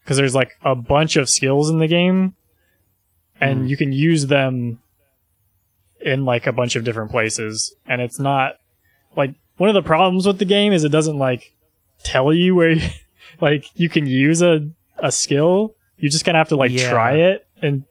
[0.00, 2.34] because there's like a bunch of skills in the game,
[3.40, 3.68] and Mhm.
[3.68, 4.80] you can use them
[6.00, 8.54] in like a bunch of different places, and it's not
[9.16, 11.52] like one of the problems with the game is it doesn't like
[12.02, 12.88] tell you where you,
[13.40, 15.74] like you can use a a skill.
[15.98, 16.90] You just kind of have to like Yeah.
[16.90, 17.84] try it and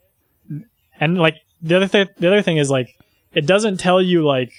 [0.99, 2.95] and like the other thing the other thing is like
[3.33, 4.51] it doesn't tell you like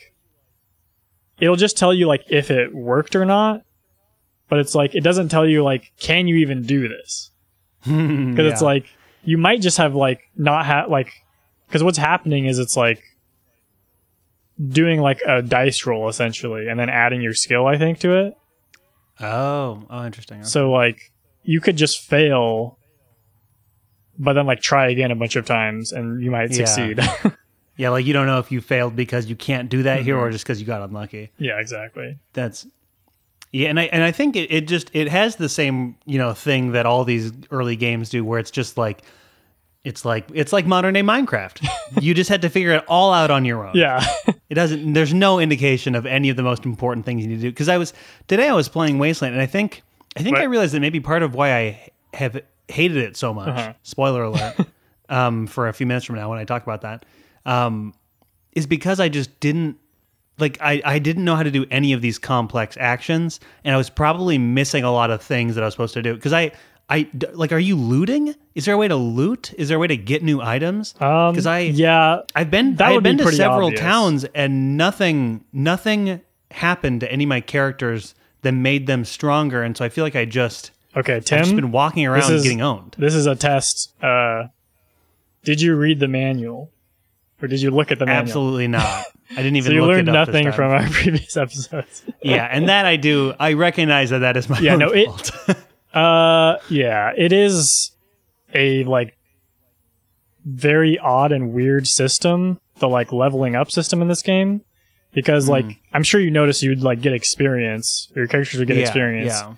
[1.41, 3.63] it'll just tell you like if it worked or not
[4.49, 7.31] but it's like it doesn't tell you like can you even do this
[7.85, 8.85] because it's like
[9.25, 11.11] you might just have like not have like
[11.67, 13.03] because what's happening is it's like
[14.69, 18.35] doing like a dice roll essentially and then adding your skill i think to it
[19.21, 20.45] oh oh interesting.
[20.45, 22.79] so like you could just fail
[24.19, 26.65] but then like try again a bunch of times and you might Yeah.
[26.67, 27.01] succeed
[27.77, 30.25] yeah, like you don't know if you failed because you can't do that here Mm-hmm.
[30.25, 31.31] or just because you got unlucky.
[31.39, 32.67] yeah exactly That's
[33.51, 36.35] yeah, and I and I think it, it just it has the same you know
[36.35, 39.01] thing that all these early games do, where it's just like
[39.85, 41.67] It's like it's like modern day Minecraft.
[42.01, 43.75] you just had to figure it all out on your own.
[43.75, 44.05] Yeah.
[44.49, 44.93] It doesn't.
[44.93, 47.51] There's no indication of any of the most important things you need to do.
[47.51, 47.93] Because I was
[48.27, 49.83] today, I was playing Wasteland, and I think
[50.17, 53.49] I think I realized that maybe part of why I have hated it so much.
[53.49, 53.73] Uh-huh.
[53.83, 54.57] Spoiler alert.
[55.09, 57.05] um, for a few minutes from now, when I talk about that,
[57.47, 57.95] um,
[58.53, 59.79] is because I just didn't
[60.39, 63.77] like I, I didn't know how to do any of these complex actions, and I
[63.77, 66.15] was probably missing a lot of things that I was supposed to do.
[66.15, 66.53] Because I
[66.91, 68.35] I like, are you looting?
[68.55, 69.53] Is there a way to loot?
[69.59, 70.95] Is there a way to get new items?
[71.01, 73.81] Um, Because I yeah, I've been That I've would be been to several obvious.
[73.81, 76.21] towns and nothing nothing
[76.51, 80.17] happened to any of my characters that made them stronger and so I feel like
[80.17, 82.97] I just okay, I've just been walking around is- getting owned.
[82.99, 83.93] This is a test.
[84.03, 84.45] Uh,
[85.45, 86.71] did you read the manual,
[87.43, 88.23] or did you look at the manual?
[88.23, 89.05] Absolutely not.
[89.31, 92.03] I didn't even So you look learned it up nothing from our previous episodes.
[92.23, 93.35] Yeah, and that I do.
[93.39, 95.31] I recognize that that is my Yeah, own no, it- fault.
[95.95, 97.93] Uh, yeah, it is
[98.55, 99.17] a like
[100.45, 102.61] very odd and weird system.
[102.79, 104.63] The like leveling up system in this game,
[105.13, 105.53] because Hmm.
[105.53, 108.11] like I'm sure you notice you'd like get experience.
[108.15, 109.33] Your characters would get yeah, experience.
[109.33, 109.55] Yeah.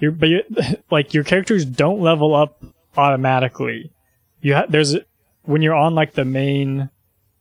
[0.00, 0.42] Your, but you,
[0.90, 2.62] like your characters don't level up
[2.96, 3.92] automatically.
[4.40, 4.96] You ha- there's
[5.42, 6.90] when you're on like the main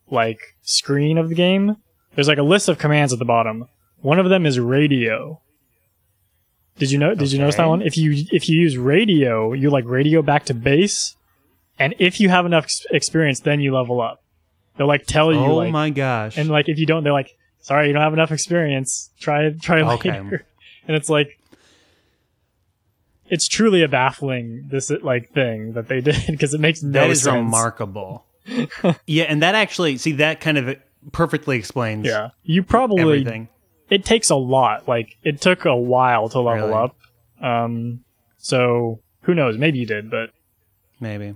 [0.10, 1.78] like screen of the game.
[2.14, 3.66] There's like a list of commands at the bottom.
[4.02, 5.42] One of them is radio.
[6.78, 7.14] Did you know?
[7.14, 7.82] Did you notice that one?
[7.82, 11.16] If you if you use radio, you like radio back to base,
[11.78, 14.24] and if you have enough experience, then you level up.
[14.78, 16.36] They'll like tell you Oh like, my gosh.
[16.38, 19.12] and like if you don't, they're like, sorry, you don't have enough experience.
[19.20, 20.12] Try try Okay.
[20.22, 20.46] later.
[20.86, 21.40] And it's like,
[23.28, 26.94] it's truly a baffling this like thing that they did because it makes no sense.
[26.94, 27.36] that is sense.
[27.36, 28.26] remarkable.
[29.08, 30.76] yeah, and that actually see that kind of
[31.14, 33.48] perfectly explains Yeah, you probably everything.
[33.94, 34.88] It takes a lot.
[34.88, 36.80] Like it took a while to level Really?
[36.84, 36.96] up.
[37.42, 38.04] Um,
[38.38, 39.58] so who knows?
[39.58, 40.32] Maybe you did, but
[41.00, 41.36] Maybe.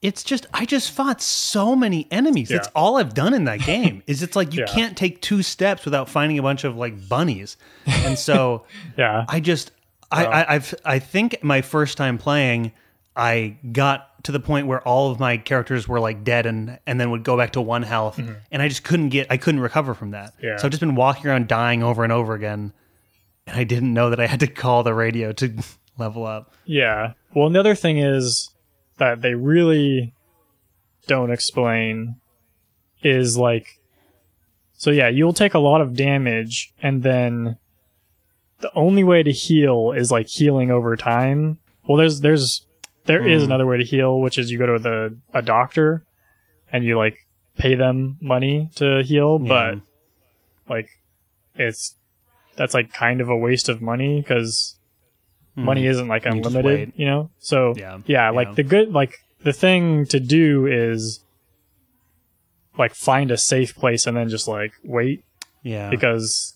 [0.00, 2.48] It's just I just fought so many enemies.
[2.50, 2.72] That's Yeah.
[2.80, 4.02] all I've done in that game.
[4.06, 4.66] Is it's like you Yeah.
[4.72, 7.56] can't take two steps without finding a bunch of like bunnies.
[7.86, 8.64] And so
[8.96, 9.72] yeah, I just
[10.10, 10.30] I, Wow.
[10.30, 12.72] I I've I think my first time playing
[13.18, 17.00] I got to the point where all of my characters were like dead and and
[17.00, 18.18] then would go back to one health
[18.50, 20.34] and I just couldn't get I couldn't recover from that.
[20.36, 20.46] Mm-hmm.
[20.46, 20.56] Yeah.
[20.58, 22.72] So I've just been walking around dying over and over again.
[23.46, 25.54] And I didn't know that I had to call the radio to
[25.98, 26.54] level up.
[26.64, 27.12] yeah.
[27.34, 28.50] Well, and the other thing is
[28.98, 30.14] that they really
[31.06, 32.16] don't explain
[33.02, 33.78] is like
[34.74, 37.56] so yeah you'll take a lot of damage and then
[38.60, 42.66] the only way to heal is like healing over time well there's there's
[43.08, 43.48] there is Hmm.
[43.50, 46.04] another way to heal which is you go to the a doctor
[46.72, 47.16] and you like
[47.56, 49.78] pay them money to heal but
[50.68, 50.88] like
[51.56, 51.96] it's
[52.56, 54.76] that's like kind of a waste of money because
[55.56, 56.36] money isn't like Hmm.
[56.36, 58.54] You unlimited you know so Yeah, yeah like yeah.
[58.54, 61.20] the good like the thing to do is
[62.76, 65.24] like find a safe place and then just like wait
[65.62, 65.90] Yeah.
[65.90, 66.54] because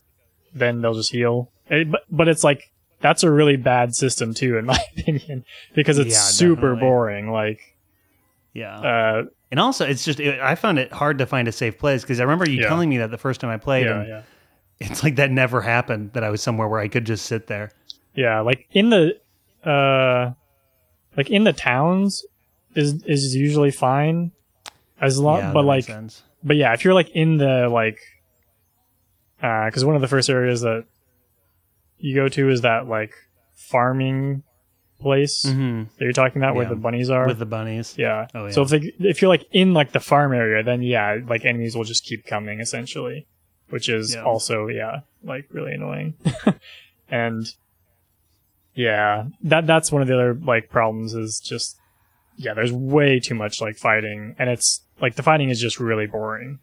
[0.54, 2.62] then they'll just heal It- but but it's like
[3.02, 6.80] that's a really bad system too in my opinion because it's Yeah, super definitely.
[6.80, 7.60] boring like
[8.54, 8.80] yeah.
[8.80, 12.02] uh And also, it's just it, I found it hard to find a safe place
[12.02, 12.68] because I remember you Yeah.
[12.68, 14.24] telling me that the first time I played, yeah and
[14.80, 16.12] it's like that never happened.
[16.14, 17.70] That I was somewhere where I could just sit there.
[18.14, 19.18] yeah like in the
[19.64, 20.32] uh
[21.16, 22.24] like in the towns
[22.74, 24.32] is is usually fine
[25.00, 25.86] as long but like
[26.42, 27.98] but yeah, if you're like in the like,
[29.40, 30.84] because one of the first areas that
[32.02, 33.14] you go to is that like
[33.54, 34.42] farming
[35.00, 35.88] place Mhm.
[35.96, 37.26] that you're talking about where the bunnies are.
[37.26, 37.94] with the bunnies.
[37.98, 38.28] yeah.
[38.34, 41.44] Oh, So if they, if you're like in like the farm area, then yeah, like
[41.44, 43.26] enemies will just keep coming essentially,
[43.70, 44.22] which is Yeah.
[44.22, 46.14] also yeah, like really annoying.
[47.10, 47.46] and
[48.74, 51.76] yeah, that that's one of the other like problems is just
[52.36, 56.06] yeah, there's way too much like fighting, and it's like the fighting is just really
[56.06, 56.60] boring.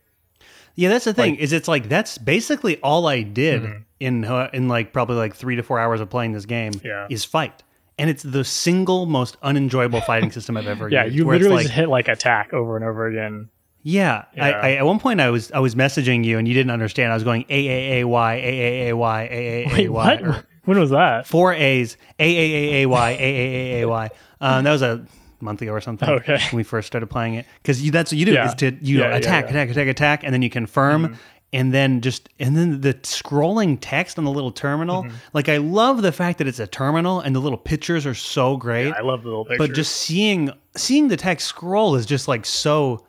[0.79, 1.31] Yeah, that's the thing.
[1.33, 3.83] Like- is it's like that's basically all I did Mhm.
[3.99, 6.71] in uh, in like probably like three to four hours of playing this game.
[6.83, 7.05] Yeah.
[7.09, 7.63] is fight,
[7.97, 11.15] and it's the single most unenjoyable fighting system I've ever Yeah, used.
[11.17, 13.49] you it's literally like, just hit like attack over and over again.
[13.83, 14.45] Yeah, Yeah.
[14.45, 17.11] I at one point I was I was messaging you and you didn't understand.
[17.11, 19.87] I was going a a a y a a a y a a a y
[19.89, 20.45] what?
[20.65, 21.25] When was that?
[21.27, 24.09] four A's a a a a y a a a a y.
[24.41, 25.05] Um, that was a
[25.41, 26.07] month ago or something.
[26.19, 26.33] Okay.
[26.51, 28.47] when we first started playing it because that's what you do Yeah.
[28.47, 29.49] is to you Yeah, attack yeah.
[29.49, 29.55] Mm-hmm.
[29.57, 31.17] attack attack attack and then you confirm.
[31.51, 35.03] And then just and then the scrolling text on the little terminal.
[35.03, 35.15] Mm-hmm.
[35.33, 38.55] Like I love the fact that it's a terminal and the little pictures are so
[38.55, 39.57] great I love the little picture.
[39.67, 43.03] but just seeing seeing the text scroll is just like so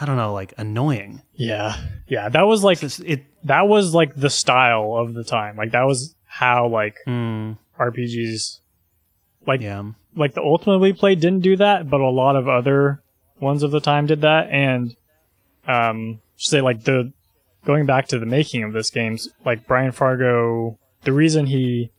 [0.00, 1.76] i don't know like annoying yeah,
[2.08, 5.56] yeah, that was like It's- it that was like the style of the time.
[5.56, 8.60] Like that was how like mm, RPGs,
[9.46, 9.82] like yeah
[10.14, 13.02] like the Ultima we played didn't do that, but a lot of other
[13.40, 14.96] ones of the time did that, and
[15.66, 17.12] um, say like the
[17.64, 21.90] going back to the making of this games, like Brian Fargo, the reason he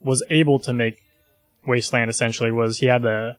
[0.00, 1.02] was able to make
[1.66, 3.38] Wasteland essentially was he had a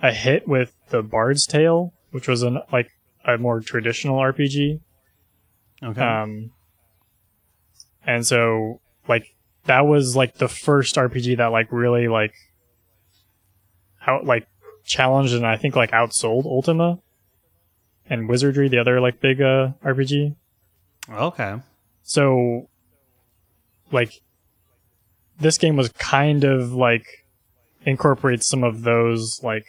[0.00, 2.90] a hit with the Bard's Tale, which was an like
[3.24, 4.80] a more traditional RPG.
[5.82, 6.00] Okay.
[6.00, 6.50] Um,
[8.04, 12.34] and so like that was like the first RPG that like really like
[14.06, 14.46] out like
[14.84, 16.98] challenged and I think like outsold Ultima
[18.08, 20.34] and Wizardry, the other like big uh RPG.
[21.10, 21.56] okay.
[22.02, 22.68] So
[23.90, 24.20] like
[25.40, 27.26] this game was kind of like
[27.84, 29.64] incorporates some of those like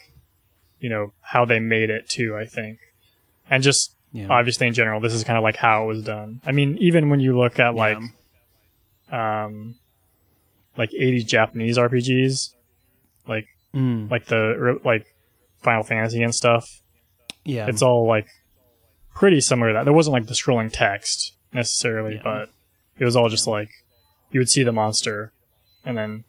[0.80, 2.80] you know how they made it too, I think.
[3.50, 4.28] And just Yeah.
[4.30, 6.42] obviously in general this is kind of like how it was done.
[6.46, 7.98] I mean even when you look at like
[9.12, 9.76] um
[10.78, 12.50] like 80s Japanese RPGs
[13.28, 14.12] like Mm.
[14.12, 15.08] like the like
[15.62, 16.82] Final Fantasy and stuff
[17.46, 17.66] yeah.
[17.68, 18.28] it's all like
[19.16, 19.84] pretty similar to that.
[19.86, 22.22] There wasn't like the scrolling text necessarily, Yeah.
[22.24, 22.50] but
[23.00, 23.70] it was all just like
[24.32, 25.32] you would see the monster
[25.86, 26.24] and then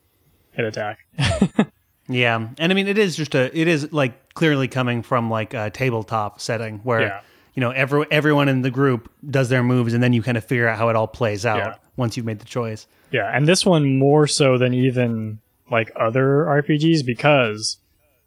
[0.52, 0.98] hit attack.
[2.06, 5.54] Yeah, and I mean it is just a it is like clearly coming from like
[5.54, 7.20] a tabletop setting where Yeah.
[7.54, 10.44] you know every everyone in the group does their moves and then you kind of
[10.44, 11.74] figure out how it all plays out Yeah.
[11.96, 12.86] once you've made the choice.
[13.10, 15.38] yeah, and this one more so than even
[15.70, 17.78] like other RPGs because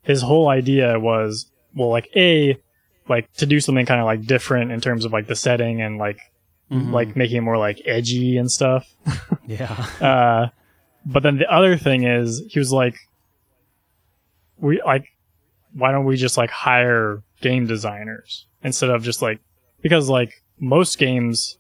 [0.04, 2.58] his whole idea was well like a
[3.08, 5.98] like to do something kind of like different in terms of like the setting and
[5.98, 6.20] like
[6.70, 8.94] like making it more like edgy and stuff.
[9.48, 9.72] Yeah.
[10.02, 10.50] Uh,
[11.06, 12.98] but then the other thing is, he was like,
[14.58, 15.06] we like,
[15.74, 19.40] why don't we just like hire game designers instead of just like,
[19.82, 21.58] because like most games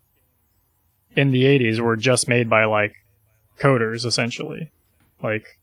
[1.16, 2.94] in the 80s were just made by like
[3.58, 4.70] coders essentially.
[5.24, 5.57] Like,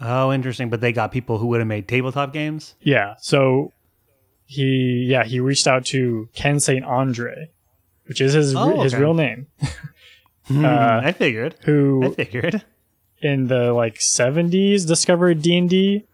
[0.00, 0.70] oh, interesting.
[0.70, 2.74] But they got people who would have made tabletop games.
[2.80, 3.14] yeah.
[3.20, 3.72] So
[4.46, 6.84] he, yeah, he reached out to Ken St.
[6.84, 7.48] Andre,
[8.06, 9.00] which is his, Oh, his okay.
[9.02, 9.46] real name,
[10.50, 11.54] Uh, I figured.
[11.64, 12.62] Who I figured.
[13.22, 16.04] in the like 70s discovered D&D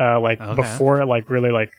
[0.00, 0.56] uh like Okay.
[0.60, 1.70] before it like really like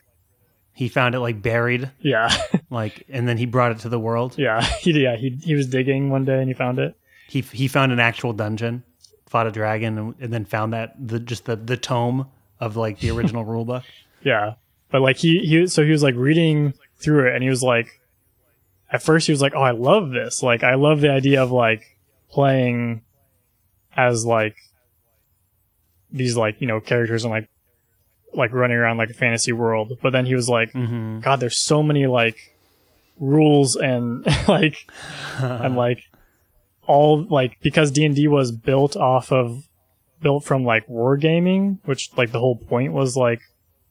[0.72, 2.34] He found it like buried, yeah
[2.70, 4.36] like, and then he brought it to the world.
[4.38, 6.96] yeah he yeah he he was digging one day and he found it
[7.28, 8.82] He he found an actual dungeon,
[9.34, 12.28] fought a dragon, and, and then found that the just the the tome
[12.60, 13.82] of like the original rule book.
[14.22, 14.54] yeah
[14.92, 18.00] but like he he so he was like reading through it and he was like
[18.92, 21.50] at first he was like oh I love this like I love the idea of
[21.50, 21.98] like
[22.30, 23.02] playing
[23.96, 24.54] as like
[26.12, 27.48] these like you know characters and like
[28.34, 31.20] like running around like a fantasy world but then he was like Mm-hmm.
[31.20, 32.54] God, there's so many like
[33.18, 34.76] rules and like
[35.40, 36.04] and like
[36.86, 39.64] all like because D and D was built off of
[40.20, 43.40] built from like wargaming, which like the whole point was like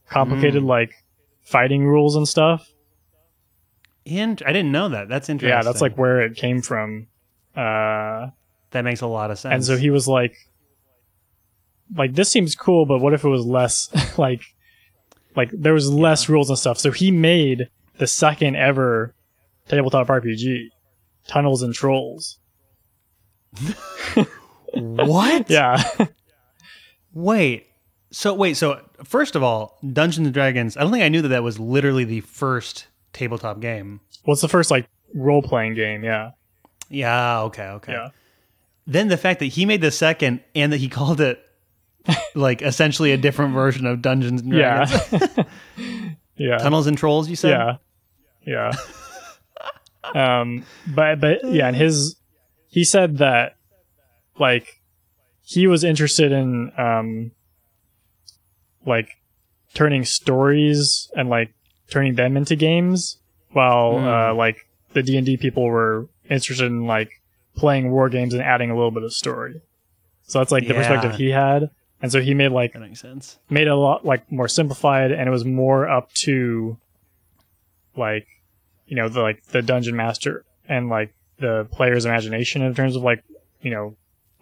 [0.09, 0.93] complicated like
[1.41, 2.67] fighting rules and stuff.
[4.05, 5.07] And I didn't know that.
[5.07, 5.57] That's interesting.
[5.57, 7.07] Yeah, that's like where it came from.
[7.55, 8.27] Uh,
[8.71, 9.53] that makes a lot of sense.
[9.53, 10.35] and so he was like,
[11.95, 14.41] like this seems cool, but what if it was less like,
[15.35, 16.79] like there was less rules and stuff.
[16.79, 19.13] So he made the second ever
[19.67, 20.69] tabletop RPG,
[21.27, 22.39] Tunnels and Trolls.
[24.73, 25.49] What?
[25.49, 25.83] Yeah,
[27.13, 27.67] Wait.
[28.11, 28.55] So wait.
[28.57, 30.77] So first of all, Dungeons and Dragons.
[30.77, 34.01] I don't think I knew that that was literally the first tabletop game.
[34.25, 36.03] what's the first like role playing game?
[36.03, 36.31] Yeah,
[36.89, 37.41] Yeah.
[37.41, 37.67] Okay.
[37.67, 37.91] Okay.
[37.93, 38.09] yeah,
[38.87, 41.39] Then the fact that he made the second and that he called it
[42.35, 45.37] like essentially a different version of Dungeons and yeah, Dragons.
[46.35, 46.57] yeah.
[46.57, 47.29] Tunnels and Trolls.
[47.29, 47.51] You said.
[47.51, 47.75] Yeah.
[48.45, 48.71] Yeah.
[50.37, 52.15] um but but yeah, and his
[52.73, 53.55] he said that
[54.39, 54.81] like
[55.45, 57.31] he was interested in um
[58.85, 59.09] like
[59.73, 61.53] turning stories and like
[61.89, 63.17] turning them into games
[63.51, 64.05] while Hmm.
[64.07, 64.57] uh like
[64.93, 67.09] the D&D people were interested in like
[67.55, 69.61] playing war games and adding a little bit of story.
[70.23, 70.79] So that's like the Yeah.
[70.79, 71.69] perspective he had.
[72.01, 73.39] And so he made like That makes sense.
[73.49, 76.77] made it a lot like more simplified and it was more up to
[77.95, 78.27] like
[78.87, 81.13] you know the like the dungeon master and like
[81.43, 83.21] the player's imagination in terms of like
[83.61, 83.95] you know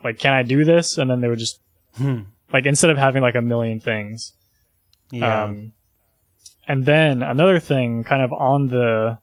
[0.04, 1.60] like can i do this and then they would just
[1.98, 2.22] Hmm.
[2.54, 4.34] like instead of having like a million things
[5.12, 5.44] Yeah.
[5.44, 5.74] um
[6.68, 9.18] and then another thing kind of on the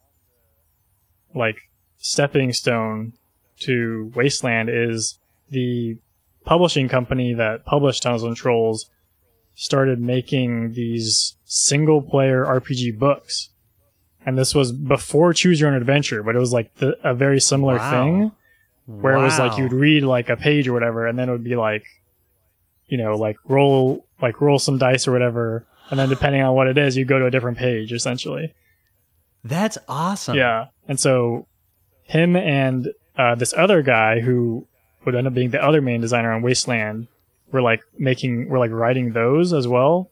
[1.35, 1.57] like
[1.97, 3.13] stepping stone
[3.61, 5.19] to wasteland is
[5.51, 5.97] the
[6.45, 8.91] publishing company that published tunnels and trolls
[9.55, 13.51] started making these single player rpg books
[14.29, 17.41] and this was before choose your own adventure but it was like the, a very
[17.41, 17.91] similar Wow.
[17.91, 18.33] thing
[18.87, 21.45] where it was like you'd read like a page or whatever and then it would
[21.45, 21.85] be like
[22.87, 26.67] you know like roll like roll some dice or whatever and then depending on what
[26.69, 28.53] it is, you go to a different page essentially.
[29.43, 30.37] That's awesome.
[30.37, 31.47] Yeah, and so
[32.03, 34.67] him and uh, this other guy who
[35.07, 37.09] would end up being the other main designer on Wasteland
[37.53, 40.11] were like making were like writing those as well.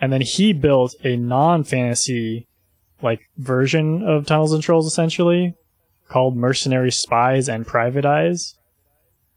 [0.00, 2.46] And then he built a non-fantasy
[3.02, 5.54] like version of Tunnels and Trolls essentially
[6.08, 8.54] called Mercenary Spies and Private Eyes.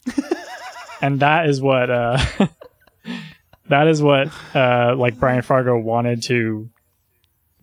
[1.02, 2.18] and that is what uh
[3.70, 6.70] that is what uh like Brian Fargo wanted to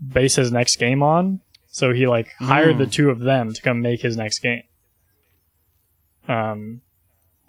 [0.07, 1.41] base his next game on.
[1.67, 4.63] So he like hired the two of them to come make his next game.
[6.29, 6.81] Um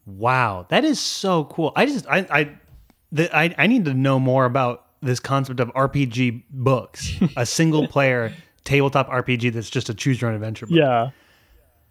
[0.06, 1.72] Wow, that is so cool.
[1.76, 2.52] I just I I
[3.12, 7.88] the, I, I need to know more about this concept of RPG books, a single
[7.96, 8.34] player
[8.64, 10.76] tabletop RPG that's just a choose your own adventure book.
[10.76, 11.10] Yeah.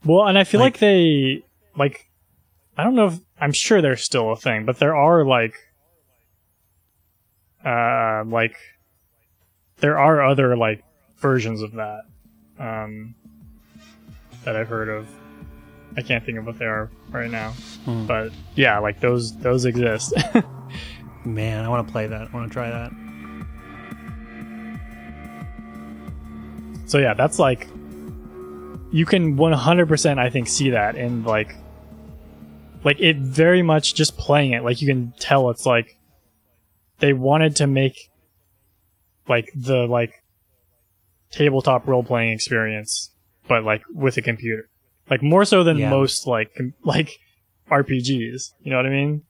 [0.04, 1.42] Well, and I feel like, Like- they
[1.76, 2.08] like
[2.78, 5.54] I don't know if I'm sure they're still a thing, but there are like
[7.64, 8.56] uh like
[9.78, 10.82] there are other like
[11.18, 12.02] versions of that
[12.58, 13.14] um
[14.44, 15.06] that I've heard of.
[15.96, 17.50] I can't think of what they are right now.
[17.84, 18.06] Hmm.
[18.06, 20.14] But yeah, like those those exist.
[21.24, 22.28] Man, I want to play that.
[22.28, 22.90] I want to try that.
[26.86, 27.68] So yeah, that's like
[28.90, 31.54] you can 100% I think see that in like
[32.82, 35.96] like it very much just playing it like you can tell it's like
[36.98, 38.10] they wanted to make
[39.28, 40.14] like the like
[41.30, 43.10] tabletop role playing experience
[43.46, 44.68] but like with a computer.
[45.08, 45.90] Like more so than Yeah.
[45.90, 47.18] most like com- like
[47.70, 49.22] RPGs, you know what I mean?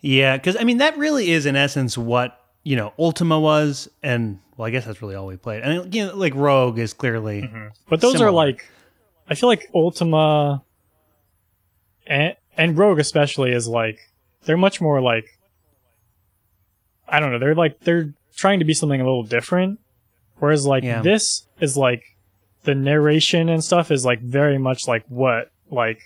[0.00, 4.38] Yeah, because I mean that really is in essence what you know Ultima was, and
[4.56, 5.62] well, I guess that's really all we played.
[5.62, 7.68] And you know, like Rogue is clearly mm-hmm.
[7.88, 8.28] But those Similar.
[8.28, 8.68] are like,
[9.28, 10.62] I feel like Ultima
[12.06, 13.98] and and Rogue especially is like
[14.44, 15.26] they're much more like
[17.08, 17.38] I don't know.
[17.38, 19.80] They're like they're trying to be something a little different,
[20.36, 21.02] whereas like Yeah.
[21.02, 22.02] this is like
[22.64, 26.00] the narration and stuff is like very much like what like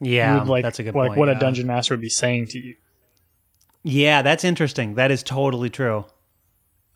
[0.00, 0.38] yeah.
[0.38, 1.18] would like that's a good like point.
[1.18, 1.36] what yeah.
[1.36, 2.74] a dungeon master would be saying to you,
[3.84, 4.94] Yeah, that's interesting.
[4.94, 6.06] That is totally true.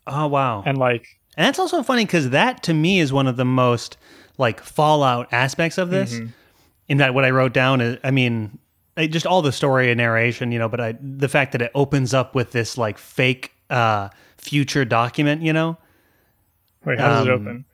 [0.07, 1.05] Oh wow, and like
[1.37, 3.97] And that's also funny because that to me is one of the most
[4.37, 6.15] like Fallout aspects of this.
[6.15, 6.27] Mm-hmm.
[6.87, 8.57] In that, what I wrote down is, I mean,
[8.97, 12.15] just all the story and narration, you know, but I, the fact that it opens
[12.15, 15.77] up with this like fake uh, future document, you know.
[16.83, 17.65] wait, how does it Um, open?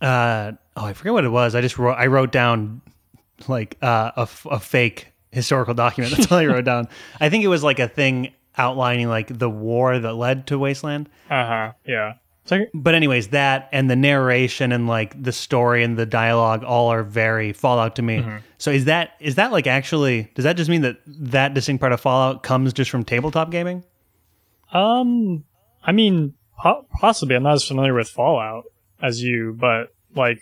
[0.00, 1.54] Uh, oh, I forget what it was.
[1.54, 2.80] I just wrote, I wrote down
[3.46, 6.16] like uh, a fake historical document.
[6.16, 6.88] That's all I wrote down.
[7.20, 11.08] I think it was like a thing outlining like the war that led to Wasteland.
[11.30, 11.72] Uh huh.
[11.86, 12.14] Yeah.
[12.50, 16.88] It's but anyways that and the narration and like the story and the dialogue all
[16.90, 18.24] are very fallout to me
[18.56, 21.92] so is that is that like actually does that just mean that that distinct part
[21.92, 23.84] of fallout comes just from tabletop gaming
[24.72, 25.44] Um,
[25.84, 27.36] I mean, po- possibly.
[27.36, 28.64] I'm not as familiar with Fallout
[29.02, 30.40] as you, but like,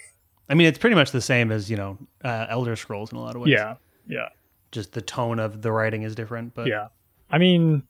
[0.49, 3.21] i mean it's pretty much the same as you know uh, elder scrolls in a
[3.21, 3.75] lot of ways yeah,
[4.07, 4.29] yeah,
[4.77, 6.89] just the tone of the writing is different but yeah.
[7.29, 7.83] I mean,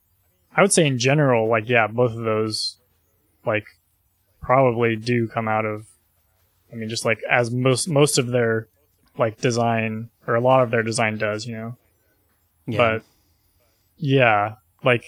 [0.57, 2.79] I would say in general, like, yeah, both of those,
[3.45, 3.67] like,
[4.41, 5.85] probably do come out of.
[6.73, 8.69] I mean, just like as most most of their
[9.19, 11.77] like design or a lot of their design does, you know.
[12.67, 13.03] yeah But
[13.99, 15.05] yeah, like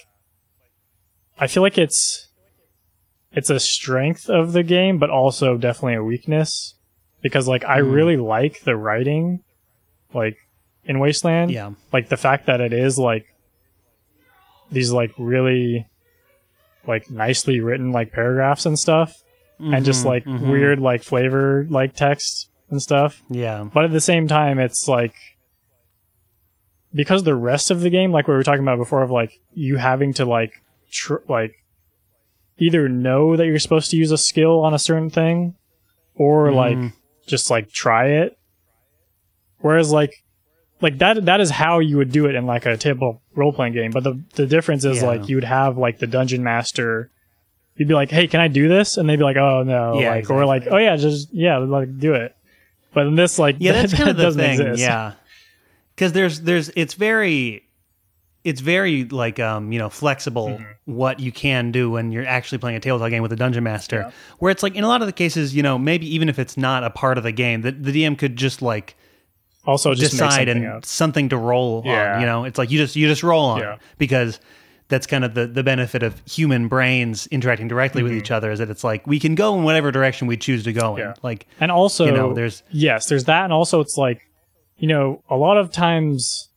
[1.39, 2.27] I feel like it's
[3.31, 6.75] it's a strength of the game, but also definitely a weakness
[7.21, 7.91] because like I Hmm.
[7.91, 9.43] really like the writing,
[10.13, 10.37] like
[10.85, 11.51] in Wasteland.
[11.51, 13.25] yeah Like the fact that it is like
[14.71, 15.87] these like really
[16.87, 19.13] like nicely written like paragraphs and stuff,
[19.59, 20.49] and just Mhm, like mhm.
[20.51, 25.13] weird like flavor like text and stuff yeah but at the same time it's like
[26.93, 29.77] because the rest of the game like we were talking about before of like you
[29.77, 30.53] having to like
[30.91, 31.53] tr- like
[32.57, 35.55] either know that you're supposed to use a skill on a certain thing
[36.15, 36.55] or Mhm.
[36.55, 36.93] like
[37.27, 38.37] just like try it
[39.59, 40.13] whereas like
[40.81, 43.73] like that that is how you would do it in like a typical role playing
[43.73, 45.07] game but the the difference is Yeah.
[45.07, 47.09] like you would have like the dungeon master
[47.75, 50.11] you'd be like hey can i do this and they'd be like oh no Yeah,
[50.11, 52.35] like or like oh yeah just yeah like do it
[52.93, 54.79] but in this like yeah that's that kind of the thing exist.
[54.81, 55.13] yeah
[55.95, 57.63] because there's there's it's very
[58.45, 60.93] it's very like um you know flexible Mm-hmm.
[60.95, 64.05] what you can do when you're actually playing a tabletop game with a dungeon master
[64.07, 64.11] Yeah.
[64.39, 66.57] where it's like in a lot of the cases you know maybe even if it's
[66.57, 68.95] not a part of the game the, the dm could just like
[69.69, 70.85] also just decide something and up.
[70.85, 72.15] something to roll Yeah.
[72.15, 73.77] on you know it's like you just you just roll on Yeah.
[73.97, 74.39] because
[74.89, 78.57] that's kind of the, the benefit of human brains interacting directly with each other is
[78.59, 81.09] that it's like we can go in whatever direction we choose to go in Mm-hmm.
[81.09, 81.13] Yeah.
[81.21, 84.21] like and also you know, there's- yes there's that and also it's like
[84.77, 86.49] you know a lot of times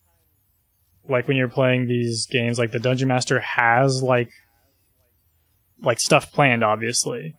[1.08, 4.30] like when you're playing these games like the dungeon master has like
[5.82, 7.34] like stuff planned, obviously.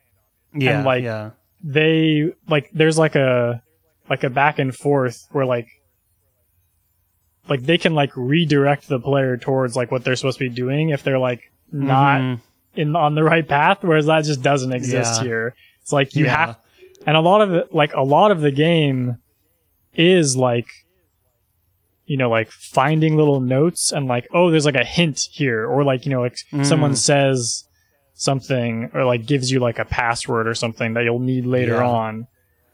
[0.54, 1.32] Yeah, like, yeah,
[1.64, 3.64] They like there's like a
[4.10, 5.68] like a back and forth where like
[7.50, 10.90] like they can like redirect the player towards like what they're supposed to be doing
[10.90, 12.40] if they're like not Mhm.
[12.76, 15.24] in on the right path, whereas that just doesn't exist Yeah.
[15.28, 15.56] here.
[15.82, 16.38] It's like you Yeah.
[16.38, 16.58] have,
[17.06, 19.18] and a lot of it, like a lot of the game,
[19.96, 20.68] is like,
[22.06, 25.84] you know, like finding little notes and like, oh, there's like a hint here, or
[25.84, 26.98] like you know, like someone Mm.
[26.98, 27.66] says
[28.14, 31.88] something or like gives you like a password or something that you'll need later Yeah.
[31.88, 32.28] on,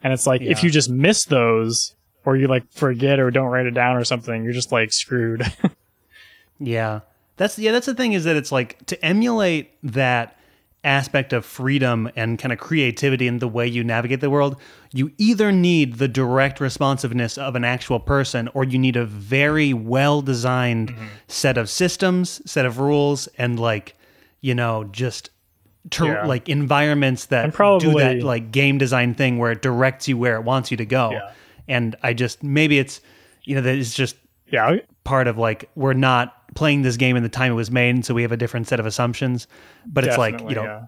[0.04, 1.96] and it's like if you just miss those
[2.26, 5.44] or you like forget or don't write it down or something, you're just like screwed.
[6.60, 7.02] Yeah.
[7.38, 10.36] That's yeah, that's the thing is that it's like to emulate that
[10.84, 14.56] aspect of freedom and kind of creativity in the way you navigate the world,
[14.92, 19.74] you either need the direct responsiveness of an actual person or you need a very
[19.74, 21.06] well designed Mm-hmm.
[21.28, 23.96] set of systems, set of rules and like,
[24.42, 25.30] you know, just
[25.90, 26.26] ter- Yeah.
[26.26, 30.36] like environments that probably- do that like game design thing where it directs you where
[30.36, 31.12] it wants you to go.
[31.12, 31.32] Yeah.
[31.68, 33.02] And I just maybe it's
[33.44, 34.16] you know that it's just
[34.52, 37.92] yeah, part of like we're not playing this game in the time it was made,
[37.92, 39.48] and so we have a different set of assumptions.
[39.86, 40.86] But it's like you know yeah.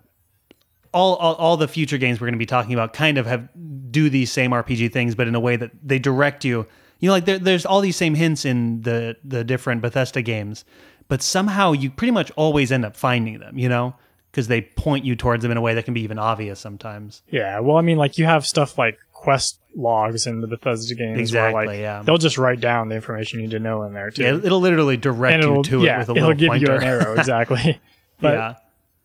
[0.94, 3.48] all, all all the future games we're going to be talking about kind of have
[3.92, 6.66] do these same RPG things, but in a way that they direct you.
[7.00, 10.66] You know, like there, there's all these same hints in the the different Bethesda games,
[11.08, 13.58] but somehow you pretty much always end up finding them.
[13.58, 13.96] You know,
[14.32, 17.22] because they point you towards them in a way that can be even obvious sometimes.
[17.30, 21.20] Yeah, well, I mean, like you have stuff like quest logs in the Bethesda games.
[21.20, 22.02] Exactly, Where, like, yeah.
[22.04, 24.62] They'll just write down the information you need to know in there too, Yeah, it'll
[24.62, 27.14] literally direct and you it'll to yeah, it with a it'll give you an arrow
[27.18, 27.80] exactly.
[28.20, 28.56] but yeah,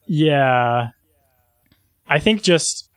[0.07, 0.89] yeah,
[2.09, 2.89] I think just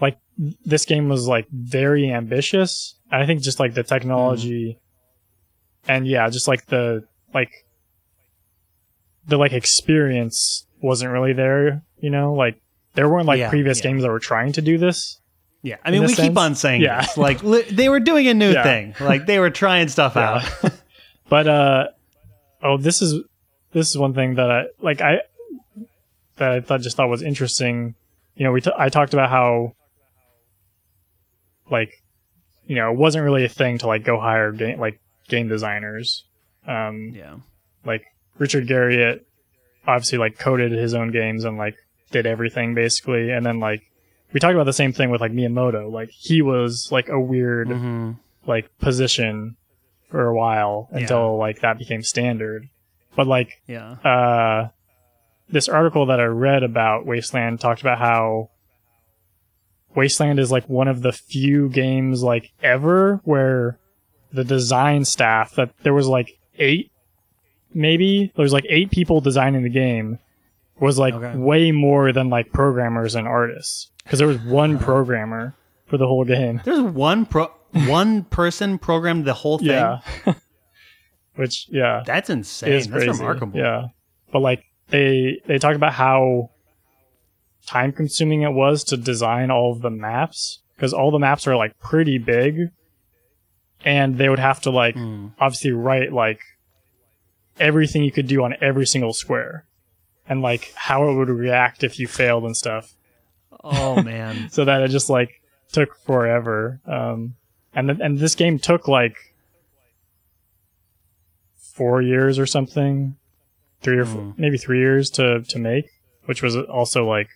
[0.00, 2.94] like this game was like very ambitious.
[3.10, 4.78] And I think just like the technology,
[5.84, 5.90] mm-hmm.
[5.90, 7.52] and yeah, just like the like
[9.26, 11.82] the like experience wasn't really there.
[11.98, 12.60] You know, like
[12.94, 13.84] there weren't like Yeah, previous yeah.
[13.90, 15.20] games that were trying to do this.
[15.62, 17.00] Yeah, I mean, we keep on saying Yeah.
[17.00, 17.16] this.
[17.16, 18.62] Like li- they were doing a new Yeah.
[18.62, 18.94] thing.
[19.00, 20.42] Like they were trying stuff out.
[21.28, 21.86] But uh
[22.62, 23.20] oh, this is
[23.72, 25.22] this is one thing that I like I
[26.36, 27.96] that I thought just thought was interesting.
[28.36, 29.72] You know, we t- I talked about how
[31.70, 31.90] like
[32.66, 36.24] you know, it wasn't really a thing to like go hire game like game designers.
[36.66, 37.36] Um yeah,
[37.84, 38.04] like
[38.38, 39.20] Richard Garriott
[39.86, 41.76] obviously like coded his own games and like
[42.10, 43.82] did everything basically and then like
[44.32, 45.90] we talked about the same thing with like Miyamoto.
[45.90, 48.12] Like he was like a weird hmm
[48.46, 49.56] like position
[50.08, 50.98] for a while Yeah.
[51.00, 52.68] until like that became standard.
[53.16, 54.68] But like yeah, uh
[55.48, 58.50] this article that I read about Wasteland talked about how
[59.94, 63.78] Wasteland is like one of the few games like ever where
[64.32, 66.90] the design staff that there was like eight
[67.76, 70.18] maybe there was like eight people designing the game
[70.80, 71.36] was like Okay.
[71.36, 75.54] way more than like programmers and artists because there was one programmer
[75.86, 76.60] for the whole game.
[76.64, 77.50] There's one pro,
[77.86, 79.68] one person programmed the whole thing.
[79.68, 79.98] Yeah.
[81.36, 82.72] Which yeah, That's insane.
[82.72, 83.08] That's crazy.
[83.08, 83.58] remarkable.
[83.58, 83.88] Yeah.
[84.32, 86.50] But like they they talk about how
[87.66, 91.56] time consuming it was to design all of the maps because all the maps are
[91.56, 92.68] like pretty big
[93.84, 95.32] and they would have to like Mm.
[95.38, 96.40] obviously write like
[97.58, 99.64] everything you could do on every single square
[100.28, 102.94] and like how it would react if you failed and stuff
[103.64, 104.48] Oh man.
[104.50, 105.40] so that it just like
[105.72, 106.80] took forever.
[106.86, 107.34] Um,
[107.74, 109.16] and th- and this game took like
[111.56, 113.16] four years or something,
[113.82, 114.30] three or four, Hmm.
[114.40, 115.86] maybe three years to to make,
[116.24, 117.28] which was also like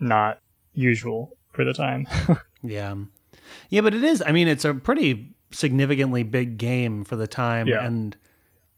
[0.00, 0.40] not
[0.74, 2.06] usual for the time.
[2.62, 2.94] yeah,
[3.68, 4.22] yeah, but it is.
[4.26, 7.84] I mean, it's a pretty significantly big game for the time, Yeah.
[7.84, 8.16] and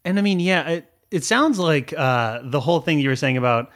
[0.05, 3.37] and I mean, yeah, it it sounds like uh, the whole thing you were saying
[3.37, 3.71] about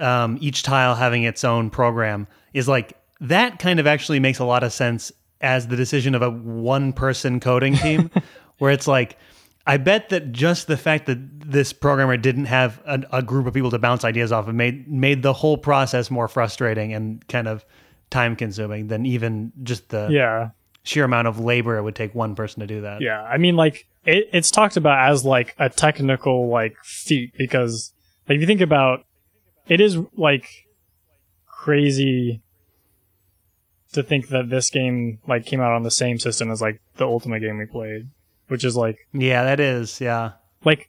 [0.00, 4.44] um, each tile having its own program is like that kind of actually makes a
[4.44, 8.10] lot of sense as the decision of a one person coding team
[8.58, 9.18] where it's like
[9.66, 13.54] I bet that just the fact that this programmer didn't have a, a group of
[13.54, 17.48] people to bounce ideas off of made made the whole process more frustrating and kind
[17.48, 17.64] of
[18.10, 20.50] time consuming than even just the yeah,
[20.84, 23.00] sheer amount of labor it would take one person to do that.
[23.00, 23.22] yeah.
[23.22, 27.92] I mean, like it, it's talked about as like a technical like feat because
[28.28, 29.00] like if you think about
[29.68, 30.48] it is like
[31.46, 32.42] crazy
[33.92, 37.04] to think that this game like came out on the same system as like the
[37.04, 38.08] Ultima game we played
[38.48, 40.00] which is like Yeah, that is.
[40.00, 40.32] Yeah.
[40.64, 40.88] like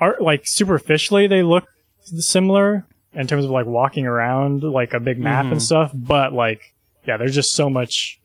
[0.00, 1.64] art like superficially they look
[2.02, 5.52] similar in terms of like walking around like a big map Mhm.
[5.52, 6.60] and stuff but like
[7.06, 8.20] yeah there's just so much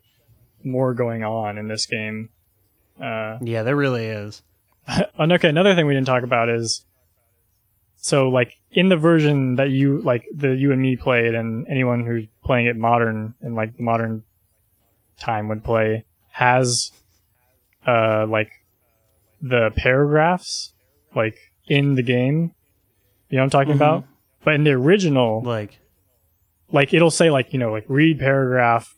[0.63, 2.29] more going on in this game
[3.03, 4.41] uh Yeah, there really is.
[5.17, 6.85] and okay another thing we didn't talk about is
[7.97, 12.05] so like in the version that you like the you and me played and anyone
[12.05, 14.23] who's playing it modern and like modern
[15.19, 16.91] time would play has
[17.87, 18.49] uh like
[19.41, 20.73] the paragraphs
[21.15, 21.35] like
[21.67, 22.53] in the game.
[23.29, 24.05] You know what I'm talking about?
[24.43, 25.79] But in the original, Like,
[26.71, 28.93] like it'll say like, you know, like read paragraph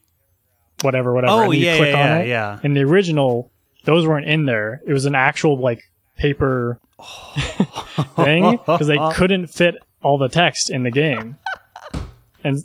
[0.81, 1.31] whatever, whatever.
[1.33, 2.27] oh and you yeah, click yeah, on yeah, it.
[2.27, 2.59] yeah.
[2.63, 3.51] In the original,
[3.85, 4.81] those weren't in there.
[4.85, 5.83] It was an actual like
[6.17, 6.79] paper
[8.15, 11.37] thing because they couldn't fit all the text in the game.
[12.43, 12.63] And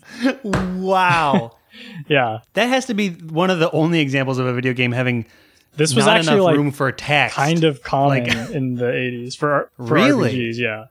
[0.83, 1.57] wow.
[2.09, 5.27] yeah, That has to be one of the only examples of a video game having
[5.77, 7.37] this was not actually enough like room for text.
[7.37, 10.35] kind of common Like- in the 80s for, for Really?
[10.35, 10.59] RPGs.
[10.59, 10.85] Yeah.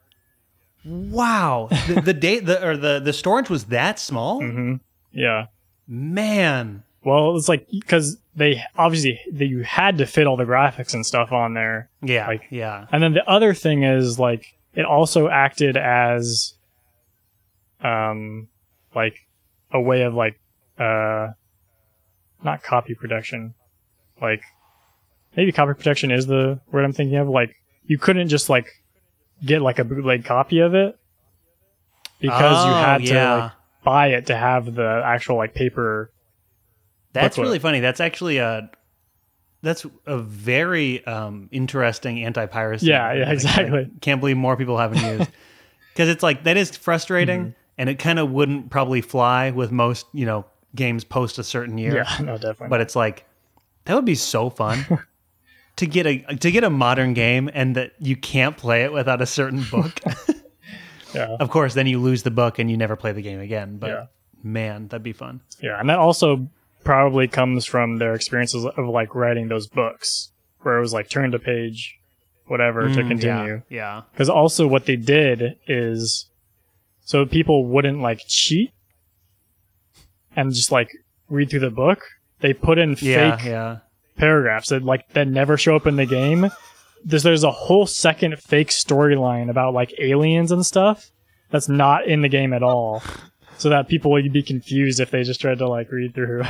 [0.86, 1.68] Wow.
[1.88, 4.40] the, the date the or the the storage was that small?
[4.42, 4.76] hmm
[5.12, 5.48] Yeah.
[5.88, 6.84] Man.
[7.04, 11.06] Well, it's like because they obviously they, you had to fit all the graphics and
[11.06, 11.90] stuff on there.
[12.02, 12.28] Yeah.
[12.28, 12.88] Like- yeah.
[12.92, 16.54] And then the other thing is like it also acted as
[17.82, 18.48] um
[18.96, 19.16] like
[19.72, 20.40] a way of like
[20.78, 21.30] uh
[22.44, 23.54] not copy protection.
[24.22, 24.42] Like
[25.36, 27.28] maybe copy protection is the word I'm thinking of.
[27.30, 28.68] Like you couldn't just like
[29.46, 30.98] get like a bootleg copy of it
[32.20, 33.52] because you Oh, had to like
[33.84, 36.12] buy it to have the actual like paper
[37.14, 37.46] That's booklet.
[37.48, 37.80] really funny.
[37.80, 38.70] That's actually a
[39.62, 42.86] that's a very um, interesting anti-piracy.
[42.86, 43.80] Yeah, yeah, exactly.
[43.82, 45.30] I can't believe more people haven't used
[45.94, 47.50] because it's like that is frustrating, Mm-hmm.
[47.78, 50.46] and it kind of wouldn't probably fly with most you know
[50.76, 51.96] games post a certain year.
[51.96, 52.68] Yeah, no, definitely.
[52.70, 53.26] But it's like
[53.86, 54.86] that would be so fun
[55.78, 59.22] to get a to get a modern game and that you can't play it without
[59.22, 60.00] a certain book.
[61.14, 61.36] yeah.
[61.40, 63.78] of course, then you lose the book and you never play the game again.
[63.78, 64.06] But Yeah.
[64.44, 65.42] man, that'd be fun.
[65.60, 66.48] Yeah, and that also
[66.84, 71.32] probably comes from their experiences of like writing those books, where it was like turn
[71.32, 71.98] to page,
[72.48, 73.62] whatever to Mm, continue.
[73.70, 73.78] Yeah.
[73.78, 74.02] yeah.
[74.12, 76.28] Because also what they did is,
[77.06, 78.72] so people wouldn't like cheat
[80.36, 80.90] and just like
[81.30, 82.02] read through the book.
[82.40, 83.78] They put in Yeah, fake yeah.
[84.18, 86.50] paragraphs that like that never show up in the game.
[87.04, 91.12] There's there's a whole second fake storyline about like aliens and stuff
[91.50, 93.02] that's not in the game at all,
[93.58, 96.44] so that people would be confused if they just tried to like read through.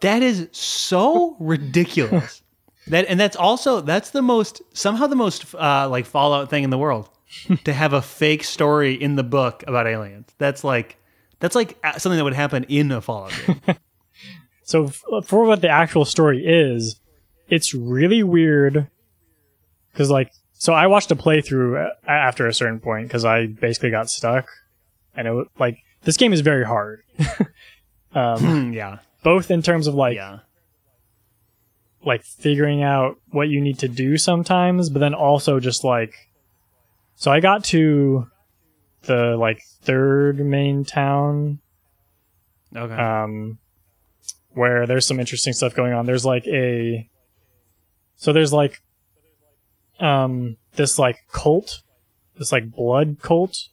[0.00, 2.42] That is so ridiculous.
[2.86, 6.70] That and that's also that's the most somehow the most uh, like Fallout thing in
[6.70, 7.08] the world
[7.64, 10.28] to have a fake story in the book about aliens.
[10.38, 10.96] That's like
[11.38, 13.60] that's like uh, something that would happen in a Fallout game.
[14.62, 17.00] So f- for what the actual story is,
[17.48, 18.88] it's really weird
[19.92, 24.08] because like so I watched a playthrough after a certain point because I basically got
[24.08, 24.48] stuck,
[25.16, 27.02] and it like this game is very hard.
[28.14, 30.40] um, Hmm, yeah, both in terms of like yeah,
[32.04, 36.14] like figuring out what you need to do sometimes, but then also just like
[37.14, 38.28] so I got to
[39.02, 41.58] the like third main town
[42.76, 42.94] okay.
[42.94, 43.58] um
[44.52, 46.06] where there's some interesting stuff going on.
[46.06, 47.08] There's like a
[48.16, 48.80] so there's like
[49.98, 51.82] um this like cult,
[52.38, 53.68] this like blood cult.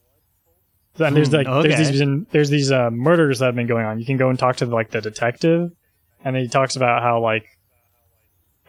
[0.99, 1.69] And there's Hmm, like okay.
[1.69, 3.99] there's these there's these uh, murders that have been going on.
[3.99, 5.71] You can go and talk to like the detective,
[6.23, 7.45] and he talks about how like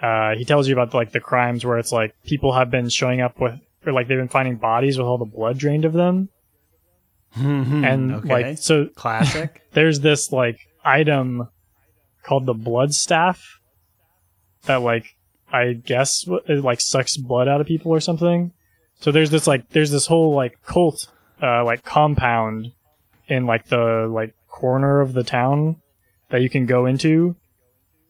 [0.02, 3.20] uh he tells you about like the crimes where it's like people have been showing
[3.20, 6.28] up with or like they've been finding bodies with all the blood drained of them,
[7.84, 8.28] and okay.
[8.28, 9.62] like so classic.
[9.72, 11.48] there's this like item
[12.22, 13.60] called the blood staff
[14.64, 15.16] that like
[15.52, 18.52] I guess it like sucks blood out of people or something.
[19.00, 21.08] So there's this like there's this whole like cult
[21.42, 22.72] uh like compound
[23.26, 25.76] in like the like corner of the town
[26.30, 27.36] that you can go into.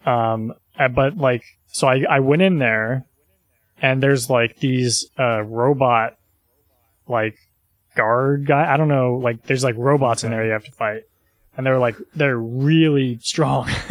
[0.06, 3.04] Um uh, but like so I I went in there
[3.82, 6.16] and there's like these uh robot
[7.06, 7.36] like
[7.94, 11.02] guard guy I don't know like there's like robots in there you have to fight
[11.56, 13.68] and they're like they're really strong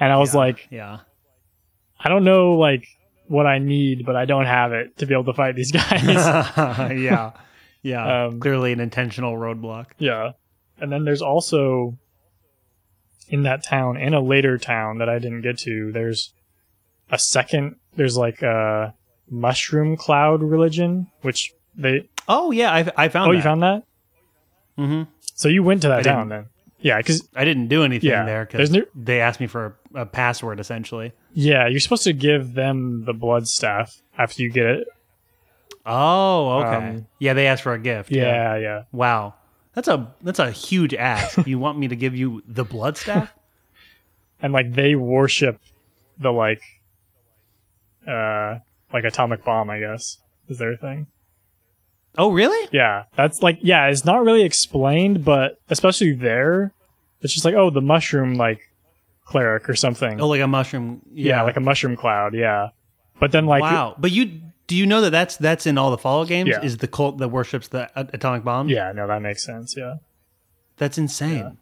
[0.00, 0.98] and I was Yeah, like yeah.
[1.98, 2.86] I don't know like
[3.26, 6.02] what I need, but I don't have it to be able to fight these guys.
[6.98, 7.32] yeah.
[7.82, 8.26] Yeah.
[8.26, 9.86] Um, Clearly an intentional roadblock.
[9.98, 10.32] yeah.
[10.80, 11.96] And then there's also
[13.28, 16.32] in that town, in a later town that I didn't get to, there's
[17.10, 18.94] a second there's like a
[19.30, 23.36] mushroom cloud religion, which they Oh yeah, I, I found Oh, that.
[23.36, 23.82] you found that?
[24.78, 25.10] Mm-hmm.
[25.34, 26.46] So you went to that I town then.
[26.80, 30.02] Yeah, cuz I didn't do anything Yeah, there because no- they asked me for a,
[30.02, 31.12] a password essentially.
[31.32, 34.88] yeah, you're supposed to give them the blood staff after you get it.
[35.88, 36.88] Oh, okay.
[36.88, 38.10] Um, yeah, they asked for a gift.
[38.10, 38.82] Yeah, yeah.
[38.92, 39.34] Wow.
[39.74, 41.38] That's a that's a huge ask.
[41.46, 43.32] you want me to give you the blood staff?
[44.40, 45.60] and like they worship
[46.18, 46.62] the like
[48.06, 48.58] uh
[48.92, 50.18] like atomic bomb i guess
[50.48, 51.06] is their thing
[52.16, 52.68] Oh, really?
[52.72, 56.72] Yeah, that's like yeah, it's not really explained, but especially there,
[57.20, 58.60] it's just like oh, the mushroom like
[59.24, 60.20] cleric or something.
[60.20, 61.00] Oh, like a mushroom.
[61.12, 61.42] yeah.
[61.42, 62.34] like a mushroom cloud.
[62.34, 62.70] Yeah,
[63.20, 63.94] but then like wow.
[63.98, 66.50] But you do you know that that's that's in all the Fallout games?
[66.50, 66.62] Yeah.
[66.62, 68.68] Is the cult that worships the atomic bomb?
[68.68, 69.74] yeah, no, that makes sense.
[69.76, 69.96] Yeah.
[70.76, 71.58] That's insane.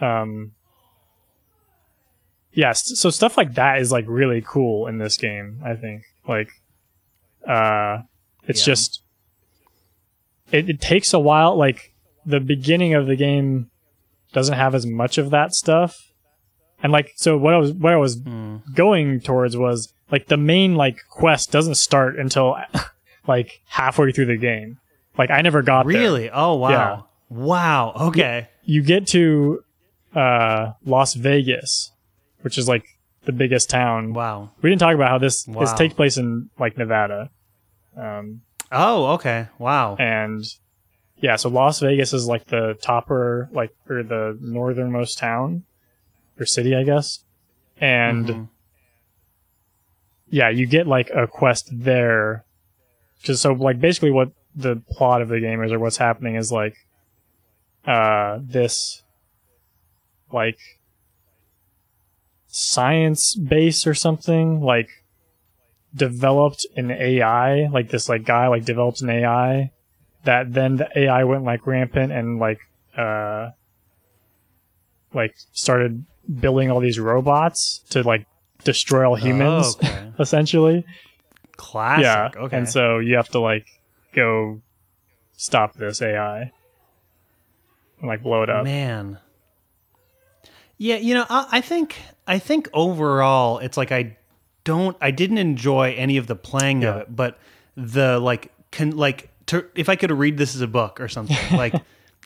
[0.00, 0.52] Um.
[2.52, 5.60] Yes, so stuff like that is like really cool in this game.
[5.64, 6.50] I think like,
[7.46, 8.02] uh,
[8.46, 8.72] it's Yeah.
[8.72, 9.02] just
[10.52, 11.56] it, it takes a while.
[11.56, 11.92] Like
[12.24, 13.70] the beginning of the game
[14.32, 15.96] doesn't have as much of that stuff,
[16.82, 18.56] and like so what I was what I was Hmm.
[18.72, 22.56] going towards was like the main like quest doesn't start until
[23.26, 24.78] like halfway through the game.
[25.18, 25.96] Like I never got there.
[26.00, 26.30] Really?
[26.30, 26.70] Oh, wow.
[26.70, 27.00] Yeah.
[27.36, 27.92] Wow.
[28.08, 28.48] Okay.
[28.64, 29.64] you get to
[30.14, 31.90] uh, Las Vegas,
[32.42, 32.84] which is like
[33.24, 34.12] the biggest town.
[34.12, 34.50] Wow.
[34.62, 37.30] We didn't talk about how this this takes place in like Nevada,
[37.96, 39.48] um, Oh, okay.
[39.58, 39.96] Wow.
[39.98, 40.44] and
[41.18, 45.64] yeah, so Las Vegas is like the topper, like or the northernmost town
[46.38, 47.24] or city, I guess,
[47.80, 48.48] and Mhm.
[50.34, 52.44] Yeah, you get like a quest there.
[53.22, 56.50] Just so like basically what the plot of the game is or what's happening is
[56.50, 56.74] like
[57.86, 59.04] uh this
[60.32, 60.58] like
[62.48, 64.88] science base or something like
[65.94, 69.70] developed an AI like this like guy like developed an AI
[70.24, 72.58] that then the AI went like rampant and like
[72.96, 73.50] uh
[75.12, 76.04] like started
[76.40, 78.26] building all these robots to like
[78.64, 80.12] destroy all oh, humans Oh, okay.
[80.18, 80.84] essentially
[81.56, 82.02] Classic.
[82.04, 82.56] yeah Okay.
[82.56, 83.66] and so you have to like
[84.12, 84.60] go
[85.36, 86.50] stop this ai
[88.00, 89.18] and like blow it up Man.
[90.76, 91.96] Yeah, you know, I, I think
[92.26, 94.16] I think overall it's like I
[94.64, 97.38] don't I didn't enjoy any of the playing of it, but
[97.76, 101.36] the like can like to, if I could read this as a book or something,
[101.56, 101.74] like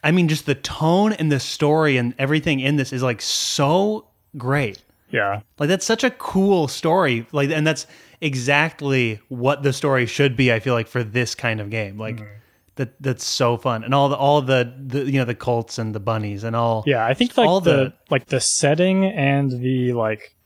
[0.03, 4.07] I mean just the tone and the story and everything in this is like so
[4.39, 4.83] great.
[5.11, 7.27] Yeah Like that's such a cool story.
[7.33, 7.87] Like and that's
[8.21, 11.99] exactly what the story should be, I feel like, for this kind of game.
[11.99, 12.35] Like Mm-hmm.
[12.77, 13.85] that that's so fun.
[13.85, 16.85] And all the all the, the you know, the Colts and the bunnies and all
[16.87, 20.37] yeah i think like all the, the- like the setting and the like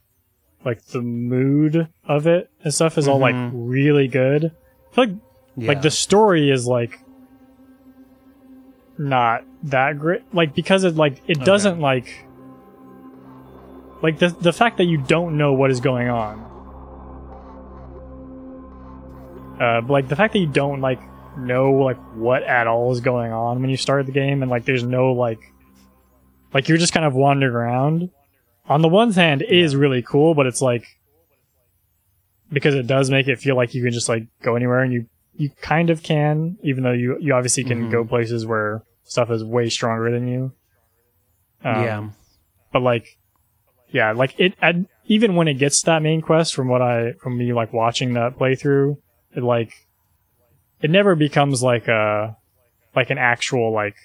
[0.64, 5.16] like the mood of it and stuff is all like really good I feel like
[5.56, 5.68] Yeah.
[5.68, 6.98] like the story is like
[8.98, 12.26] not that great like because it like it doesn't like
[14.02, 16.40] like the the fact that you don't know what is going on.
[19.60, 21.00] Uh like the fact that you don't like
[21.38, 24.64] know like what at all is going on when you start the game and like
[24.64, 25.40] there's no like
[26.52, 28.10] like you're just kind of wandering around
[28.68, 30.84] on the one hand is really cool but it's like
[32.52, 35.06] because it does make it feel like you can just like go anywhere and you
[35.36, 39.44] you kind of can even though you you obviously can go places where stuff is
[39.44, 40.52] way stronger than you.
[41.64, 42.08] Um, yeah.
[42.72, 43.18] but like
[43.92, 47.12] yeah like it I, even when it gets to that main quest from what i
[47.22, 48.96] from me like watching that playthrough
[49.34, 49.72] it like
[50.80, 52.36] it never becomes like a
[52.94, 53.96] like an actual like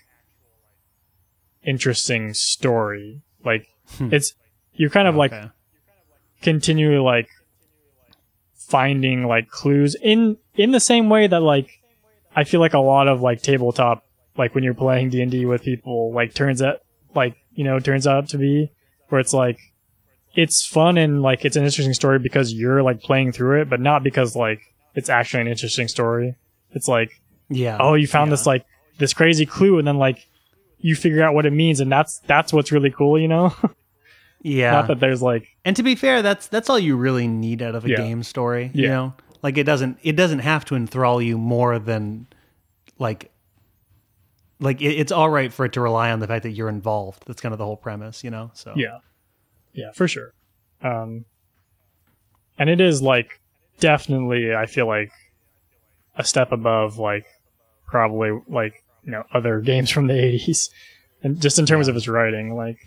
[1.63, 3.21] interesting story.
[3.43, 3.67] Like
[3.97, 4.13] hmm.
[4.13, 4.33] it's
[4.73, 5.33] you're kind of like
[6.41, 7.29] continually like
[8.53, 11.69] finding like clues in in the same way that like
[12.35, 14.03] I feel like a lot of like tabletop
[14.37, 16.79] like when you're playing D&D with people like turns out
[17.15, 18.71] like you know turns out to be
[19.09, 19.57] where it's like
[20.35, 23.79] it's fun and like it's an interesting story because you're like playing through it but
[23.79, 24.61] not because like
[24.95, 26.35] it's actually an interesting story
[26.71, 27.11] it's like
[27.49, 27.77] Yeah.
[27.79, 28.33] oh you found Yeah.
[28.35, 28.65] this like
[28.99, 30.27] this crazy clue and then like
[30.79, 33.53] you figure out what it means and that's that's what's really cool you know
[34.43, 34.71] Yeah.
[34.71, 37.75] not that there's like and to be fair, that's that's all you really need out
[37.75, 37.97] of a Yeah.
[37.97, 38.69] game story.
[38.73, 39.13] You know?
[39.41, 42.27] Like it doesn't it doesn't have to enthrall you more than
[42.99, 43.31] like
[44.59, 47.23] like it, it's all right for it to rely on the fact that you're involved.
[47.27, 48.51] That's kind of the whole premise, you know?
[48.53, 48.99] So Yeah.
[49.77, 50.33] Yeah, for sure.
[50.81, 51.23] Um
[52.59, 53.39] and it is like
[53.79, 55.11] definitely I feel like
[56.15, 57.25] a step above like
[57.85, 60.69] probably like, you know, other games from the 80s.
[61.23, 62.85] And just in terms of its writing like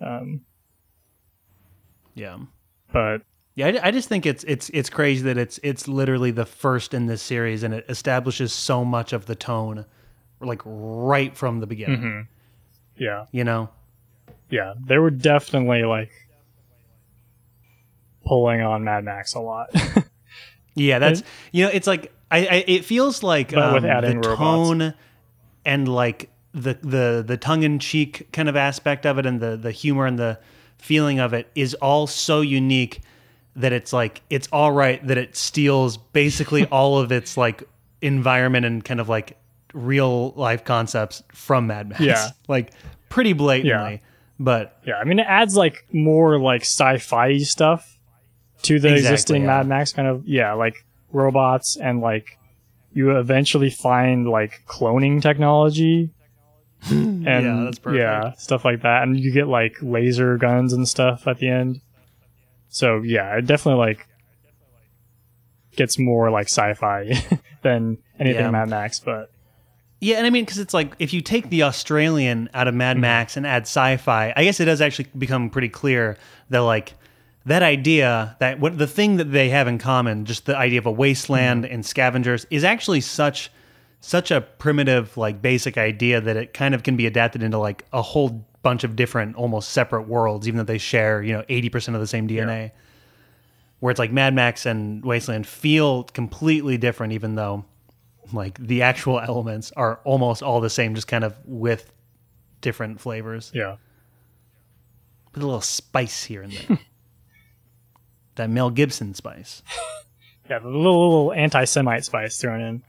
[0.00, 0.42] um
[2.14, 2.38] Yeah.
[2.92, 3.22] but
[3.54, 6.94] Yeah, I, I just think it's it's it's crazy that it's it's literally the first
[6.94, 9.84] in this series, and it establishes so much of the tone,
[10.40, 12.00] like right from the beginning.
[12.00, 12.20] Mm-hmm.
[13.02, 13.26] yeah.
[13.32, 13.70] You know,
[14.50, 16.10] Yeah, they were definitely like
[18.26, 19.70] pulling on Mad Max a lot.
[20.74, 21.22] yeah, that's
[21.52, 24.68] you know, it's like I, I it feels like But with um, adding the robots.
[24.68, 24.94] tone
[25.64, 29.56] and like the the the tongue in cheek kind of aspect of it, and the
[29.56, 30.38] the humor and the
[30.78, 33.00] feeling of it is all so unique
[33.56, 37.62] that it's like it's all right that it steals basically all of its like
[38.00, 39.36] environment and kind of like
[39.74, 42.00] real life concepts from Mad Max.
[42.00, 42.28] Yeah.
[42.48, 42.72] like
[43.08, 43.70] pretty blatantly.
[43.70, 43.98] Yeah.
[44.42, 47.98] But Yeah, I mean, it adds like more like sci-fi stuff
[48.62, 49.46] to the Exactly, existing yeah.
[49.48, 50.26] Mad Max kind of.
[50.26, 50.74] Yeah, like
[51.12, 52.38] robots and like
[52.92, 56.10] you eventually find like cloning technology.
[56.90, 58.00] and Yeah, that's perfect.
[58.00, 61.82] yeah, stuff like that, and you get like laser guns and stuff at the end.
[62.70, 64.06] So yeah, it definitely like
[65.76, 67.12] gets more like sci-fi
[67.62, 68.50] than anything Yeah.
[68.50, 69.30] Mad Max, but
[70.00, 72.78] Yeah, and I mean, because it's like if you take the Australian out of Mm-hmm.
[72.78, 76.16] Mad Max and add sci-fi, I guess it does actually become pretty clear
[76.48, 76.94] that like
[77.46, 80.86] that idea that what the thing that they have in common, just the idea of
[80.86, 81.74] a wasteland Mm-hmm.
[81.74, 83.50] and scavengers, is actually such
[84.00, 87.84] such a primitive, like basic idea that it kind of can be adapted into like
[87.92, 91.68] a whole bunch of different, almost separate worlds, even though they share you know eighty
[91.68, 92.70] percent of the same DNA.
[93.80, 97.64] Where it's like Mad Max and Wasteland feel completely different, even though
[98.32, 101.92] like the actual elements are almost all the same, just kind of with
[102.60, 103.50] different flavors.
[103.54, 103.76] yeah,
[105.34, 106.78] With a little spice here and there.
[108.36, 109.62] that Mel Gibson spice.
[110.48, 112.82] yeah, the little, little anti-Semite spice thrown in.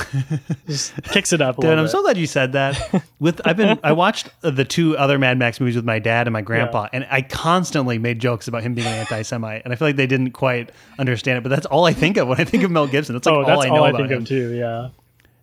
[0.66, 1.90] Just kicks it up a Dude, I'm bit.
[1.90, 3.04] so glad you said that.
[3.18, 6.32] With I've been I watched the two other Mad Max movies with my dad and
[6.32, 9.88] my grandpa, and I constantly made jokes about him being an anti-Semite, and I feel
[9.88, 11.42] like they didn't quite understand it.
[11.42, 13.14] But that's all I think of when I think of Mel Gibson.
[13.14, 14.22] That's like oh, all that's I know all I about think him.
[14.22, 14.54] of too.
[14.54, 14.88] Yeah.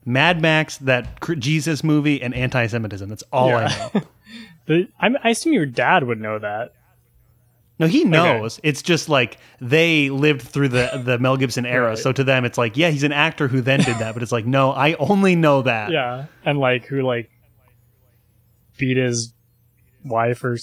[0.06, 3.08] Mad Max, that Jesus movie, and anti-Semitism.
[3.08, 3.91] That's all I
[4.68, 4.86] know.
[5.00, 6.74] I assume your dad would know that.
[7.80, 8.59] No, he knows.
[8.61, 11.97] It's just like they lived through the the Mel Gibson era, Right.
[11.97, 14.34] so to them it's like, yeah, he's an actor who then did that, but it's
[14.34, 15.89] like, no, I only know that.
[15.91, 17.30] Yeah, and like who like
[18.77, 19.34] beat his
[20.03, 20.57] wife or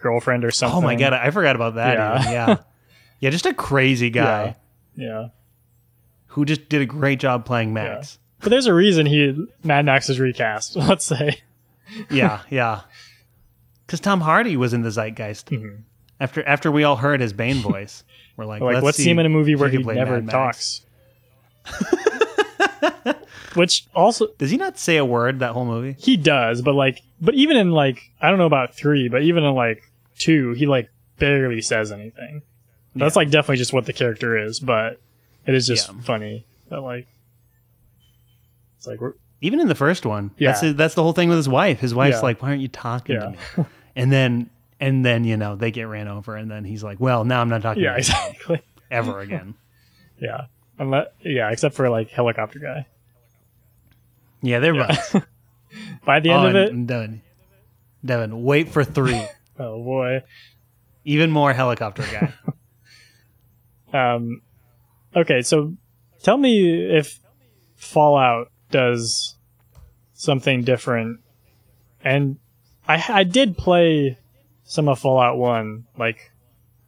[0.00, 0.78] girlfriend or something.
[0.78, 1.98] Oh my god, I forgot about that.
[1.98, 2.20] Yeah.
[2.20, 2.32] even.
[2.32, 2.56] Yeah,
[3.20, 4.56] yeah, just a crazy guy
[4.94, 5.06] Yeah.
[5.06, 5.28] Yeah,
[6.28, 8.18] who just did a great job playing Max.
[8.38, 10.76] but there's a reason he Mad Max is recast.
[10.76, 11.40] Let's say.
[12.10, 12.82] Yeah, yeah.
[13.86, 15.82] Because Tom Hardy was in the zeitgeist mm-hmm.
[16.20, 18.04] After after we all heard his Bane voice.
[18.36, 18.60] We're like.
[18.62, 20.82] Like, let's, let's, see him in a movie where he he never talks.
[23.54, 25.96] Which also Does he not say a word that whole movie?
[25.98, 29.42] he does, but like, but even in like, I don't know about three, but even
[29.42, 29.82] in like
[30.18, 32.42] two, he like barely says anything.
[32.94, 33.20] That's Yeah.
[33.20, 35.00] like definitely just what the character is, but
[35.46, 36.00] it is just Yeah.
[36.02, 37.08] funny that like
[38.78, 40.52] it's like we're Even in the first one, Yeah.
[40.52, 41.80] that's that's the whole thing with his wife.
[41.80, 42.22] His wife's Yeah.
[42.22, 43.64] like, "Why aren't you talking to me?"
[43.96, 44.48] And then
[44.80, 47.48] and then you know they get ran over, and then he's like, "Well, now I'm
[47.48, 49.54] not talking yeah to you exactly ever again."
[50.20, 50.46] yeah
[50.78, 52.86] unless yeah except for like helicopter guy.
[54.42, 54.96] Yeah, they're Yeah.
[55.14, 55.24] right.
[56.04, 57.22] By the end oh, of it, Devin,
[58.04, 59.22] Devin, wait for three.
[59.58, 60.22] oh boy.
[61.04, 62.32] Even more helicopter guy.
[63.92, 64.42] Um,
[65.16, 65.74] okay, so
[66.22, 67.18] tell me if
[67.76, 69.36] Fallout does
[70.12, 71.20] something different.
[72.04, 72.38] And
[72.86, 74.18] I I did play
[74.70, 76.30] some of Fallout One like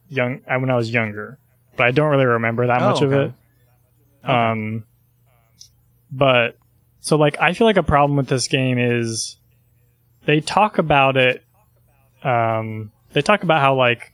[0.07, 1.37] young uh, when I was younger,
[1.75, 3.33] but I don't really remember that Oh, much of okay.
[4.23, 4.29] it.
[4.29, 4.85] Um,
[6.09, 6.57] but
[7.01, 9.35] so like I feel like a problem with this game is
[10.25, 11.43] they talk about it.
[12.23, 14.13] Um, they talk about how like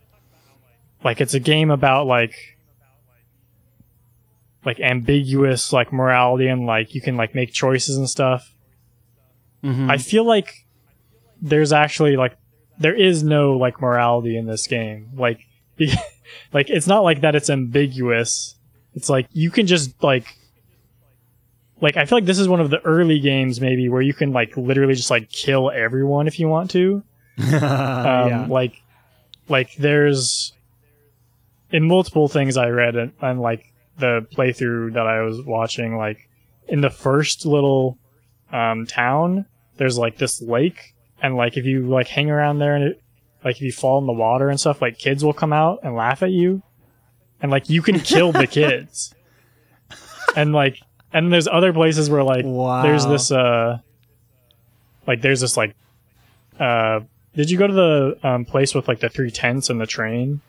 [1.04, 2.58] like it's a game about like
[4.66, 8.52] like ambiguous like morality and like you can like make choices and stuff.
[9.64, 9.92] Mhm.
[9.92, 10.66] I feel like
[11.40, 12.36] there's actually like
[12.80, 15.10] there is no like morality in this game.
[15.16, 15.46] Like
[15.78, 15.94] be-
[16.54, 18.56] like it's not like that it's ambiguous.
[18.96, 20.26] It's like you can just like
[21.82, 24.34] like I feel like this is one of the early games maybe where you can
[24.34, 27.04] like literally just like kill everyone if you want to.
[27.40, 28.46] Um, yeah.
[28.50, 28.82] like
[29.48, 30.52] like there's
[31.72, 36.28] in multiple things I read and, and like the playthrough that I was watching, like
[36.68, 37.98] in the first little
[38.52, 39.46] um, town,
[39.78, 43.02] there's like this lake, and like if you like hang around there and it,
[43.44, 45.96] like if you fall in the water and stuff, like kids will come out and
[45.96, 46.62] laugh at you,
[47.42, 49.14] and like you can kill the kids,
[50.36, 50.80] and like
[51.14, 52.84] and there's other places where like Wow.
[52.84, 53.80] there's this uh
[55.08, 55.76] like there's this like
[56.60, 57.00] uh
[57.36, 60.42] did you go to the um, place with like the three tents and the train?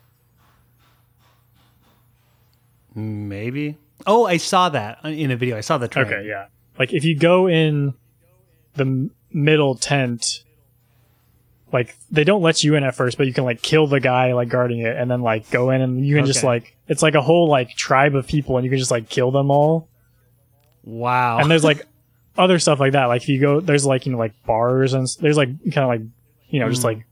[2.93, 3.77] Maybe.
[4.05, 5.57] Oh, I saw that in a video.
[5.57, 6.07] I saw the train.
[6.07, 6.47] Okay, yeah.
[6.77, 7.93] Like if you go in
[8.73, 10.43] the middle tent,
[11.73, 14.33] like they don't let you in at first, but you can like kill the guy
[14.33, 17.15] like guarding it, and then like go in and you can just like it's like
[17.15, 19.87] a whole like tribe of people, and you can just like kill them all.
[20.83, 21.39] Wow.
[21.39, 21.85] And there's like
[22.37, 23.05] other stuff like that.
[23.05, 25.87] Like if you go, there's like you know like bars and there's like kind of
[25.87, 26.01] like
[26.49, 26.87] you know just Hmm.
[26.87, 27.05] like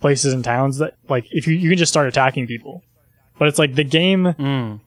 [0.00, 2.84] places and towns that like if you you can just start attacking people,
[3.38, 4.80] but it's like the game Mm.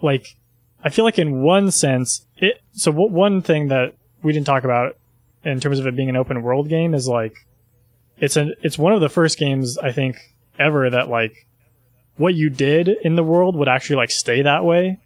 [0.00, 0.36] like
[0.82, 2.60] I feel like in one sense, it.
[2.72, 4.96] So what one thing that we didn't talk about
[5.44, 7.46] in terms of it being an open world game is like,
[8.18, 10.16] it's an it's one of the first games I think
[10.58, 11.46] ever that like,
[12.16, 14.98] what you did in the world would actually like stay that way.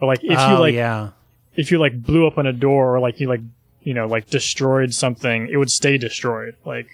[0.00, 1.10] Or like if oh, you like yeah.
[1.54, 3.42] if you like blew up on a door or like you like
[3.82, 6.56] you know like destroyed something, it would stay destroyed.
[6.64, 6.88] Like,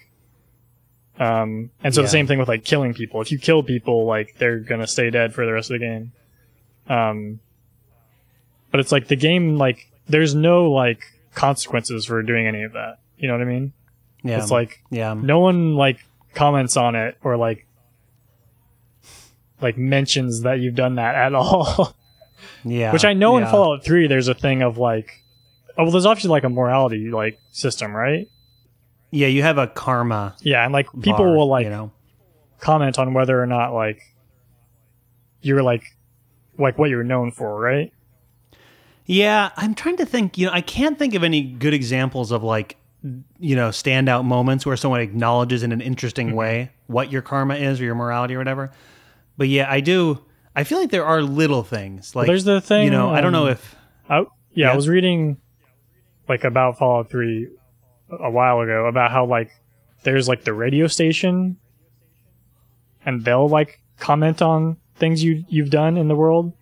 [1.19, 2.05] um, and so Yeah.
[2.05, 3.21] the same thing with like killing people.
[3.21, 6.11] If you kill people, like they're gonna stay dead for the rest of the game.
[6.89, 7.39] Um,
[8.71, 12.99] but it's like the game like there's no like consequences for doing any of that.
[13.17, 13.73] You know what I mean?
[14.23, 14.41] Yeah.
[14.41, 15.13] It's like yeah.
[15.13, 15.99] no one like
[16.33, 17.67] comments on it or like
[19.61, 21.95] like mentions that you've done that at all.
[22.63, 22.91] Yeah.
[22.91, 23.45] Which I know in.
[23.45, 25.11] Fallout 3 there's a thing of like
[25.77, 28.27] oh well there's obviously like a morality like system, right?
[29.11, 30.35] Yeah, you have a karma.
[30.41, 31.91] Yeah, and like people bar, will like you know.
[32.59, 34.01] comment on whether or not like
[35.41, 35.83] you're like
[36.57, 37.92] like what you're known for, right?
[39.05, 40.37] Yeah, I'm trying to think.
[40.37, 42.77] You know, I can't think of any good examples of like,
[43.39, 46.35] you know, standout moments where someone acknowledges in an interesting Mm-hmm.
[46.37, 48.71] way what your karma is or your morality or whatever.
[49.37, 50.23] But yeah, I do.
[50.55, 53.31] I feel like there are little things like there's the thing, You know, I don't
[53.31, 53.75] know um, if.
[54.07, 54.71] I, yeah, Yeah.
[54.71, 55.37] I was reading
[56.29, 57.47] like about Fallout 3
[58.21, 59.49] a while ago about how like
[60.03, 61.57] there's like the radio station
[63.05, 66.53] and they'll like comment on things you you've done in the world.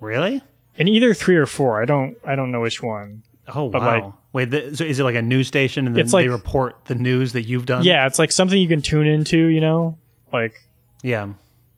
[0.00, 0.42] Really?
[0.78, 3.22] In either 3 or 4, I don't I don't know which one.
[3.48, 3.86] Oh But, wow!
[4.04, 6.76] like- Wait, th- so is it like a news station and then like- they report
[6.86, 7.84] the news that you've done?
[7.84, 9.96] Yeah, it's like something you can tune into, you know?
[10.32, 10.54] Like
[11.02, 11.28] yeah,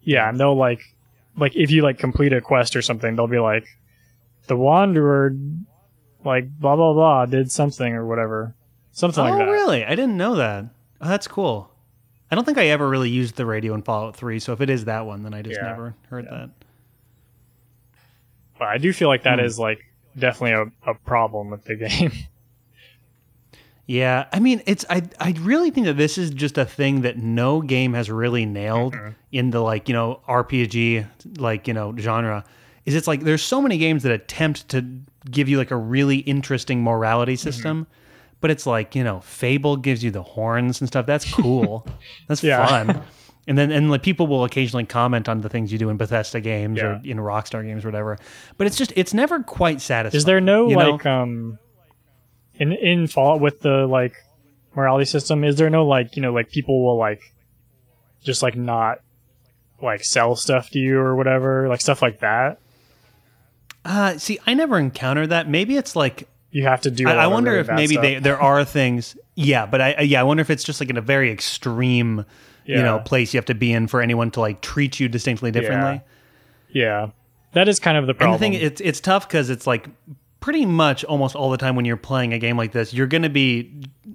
[0.02, 0.80] yeah, and they'll like
[1.36, 3.66] like if you like complete a quest or something, they'll be like
[4.48, 5.36] the wanderer
[6.24, 8.54] like blah blah blah did something or whatever.
[8.90, 9.50] Something oh like that.
[9.52, 9.84] really?
[9.84, 10.64] I didn't know that.
[11.00, 11.70] Oh, that's cool.
[12.30, 14.40] I don't think I ever really used the radio in Fallout Three.
[14.40, 15.68] So if it is that one, then I just Yeah.
[15.68, 16.50] never heard that.
[18.58, 19.44] But I do feel like that Hmm.
[19.44, 19.80] is like
[20.18, 22.12] definitely a, a problem with the game.
[23.86, 27.16] Yeah, I mean, it's I I really think that this is just a thing that
[27.16, 29.10] no game has really nailed Mm-hmm.
[29.32, 31.06] in the like you know RPG
[31.38, 32.44] like you know genre.
[32.84, 34.84] Is it's like there's so many games that attempt to
[35.30, 37.50] give you like a really interesting morality Mm-hmm.
[37.50, 37.86] system,
[38.42, 41.06] but it's like you know Fable gives you the horns and stuff.
[41.06, 41.86] That's cool.
[42.28, 43.02] That's fun.
[43.48, 46.40] And then and like people will occasionally comment on the things you do in Bethesda
[46.40, 48.18] games or in Rockstar games or whatever.
[48.58, 50.18] But it's just it's never quite satisfying.
[50.18, 50.90] Is there no you know?
[50.92, 51.58] like um
[52.56, 54.14] in in Fallout with the like
[54.76, 55.44] morality system?
[55.44, 57.22] Is there no like you know like people will like
[58.22, 59.00] just like not
[59.80, 62.60] like sell stuff to you or whatever like stuff like that?
[63.84, 65.48] Uh, see, I never encountered that.
[65.48, 67.08] Maybe it's like You have to do.
[67.08, 69.16] I, I wonder really if maybe they, there are things.
[69.34, 72.26] Yeah, but I yeah I wonder if it's just like in a very extreme,
[72.76, 75.50] you know, place you have to be in for anyone to like treat you distinctly
[75.50, 76.02] differently.
[76.70, 77.10] Yeah,
[77.52, 78.34] that is kind of the problem.
[78.42, 79.88] And the thing it's it's tough because it's like
[80.40, 83.22] pretty much almost all the time when you're playing a game like this, you're going
[83.22, 83.72] to be,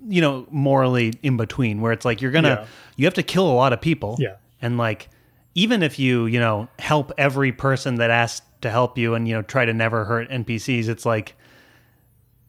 [0.07, 2.65] you know, morally in between where it's like you're gonna Yeah.
[2.95, 4.15] you have to kill a lot of people.
[4.19, 4.35] Yeah.
[4.61, 5.09] and like
[5.55, 9.33] even if you you know help every person that asks to help you and you
[9.35, 11.35] know try to never hurt NPCs, it's like.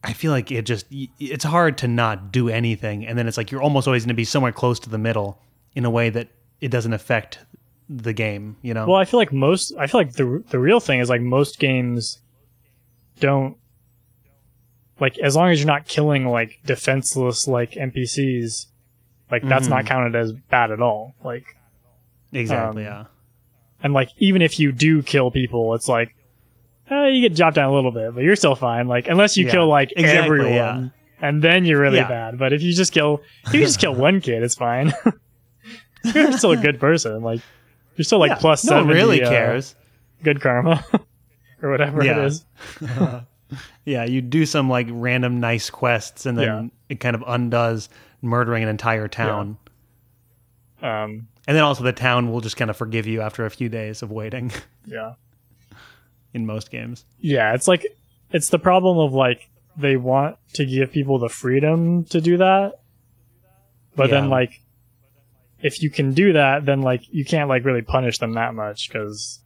[0.07, 0.84] I feel like it just
[1.18, 4.14] it's hard to not do anything and then it's like you're almost always going to
[4.14, 5.40] be somewhere close to the middle
[5.75, 6.29] in a way that
[6.61, 7.39] it doesn't affect
[7.89, 8.87] the game, you know.
[8.87, 9.72] Well, I feel like most.
[9.79, 12.20] I feel like the the real thing is like most games
[13.20, 13.57] don't
[15.01, 18.66] like as long as you're not killing like defenseless like NPCs,
[19.31, 21.14] like that's not counted as bad at all.
[21.22, 21.45] Like
[22.33, 23.05] exactly, um, yeah.
[23.83, 26.14] and like even if you do kill people, it's like
[26.91, 28.87] eh, you get dropped down a little bit, but you're still fine.
[28.89, 30.53] Like unless you Yeah, kill like exactly, everyone.
[30.53, 30.89] yeah.
[31.20, 32.09] And then you're really Yeah.
[32.09, 32.39] bad.
[32.39, 34.93] But if you just kill, if you just kill one kid, it's fine.
[36.14, 37.22] you're still a good person.
[37.22, 37.40] Like
[37.96, 39.74] you're still like Yeah, plus no one 70, really uh, cares.
[40.22, 40.84] good karma
[41.62, 42.18] or whatever Yeah.
[42.20, 42.44] it is.
[43.84, 46.68] Yeah, you do some like random nice quests and then Yeah.
[46.88, 47.88] it kind of undoes
[48.20, 49.59] murdering an entire town.
[50.82, 53.68] Um, And then also the town will just kind of forgive you after a few
[53.68, 54.50] days of waiting
[54.86, 55.12] yeah,
[56.32, 57.05] in most games.
[57.20, 57.55] yeah.
[57.55, 57.86] It's like
[58.30, 62.80] it's the problem of like they want to give people the freedom to do that,
[63.94, 64.62] but then like
[65.65, 68.89] if you can do that, then like you can't like really punish them that much
[68.89, 69.41] because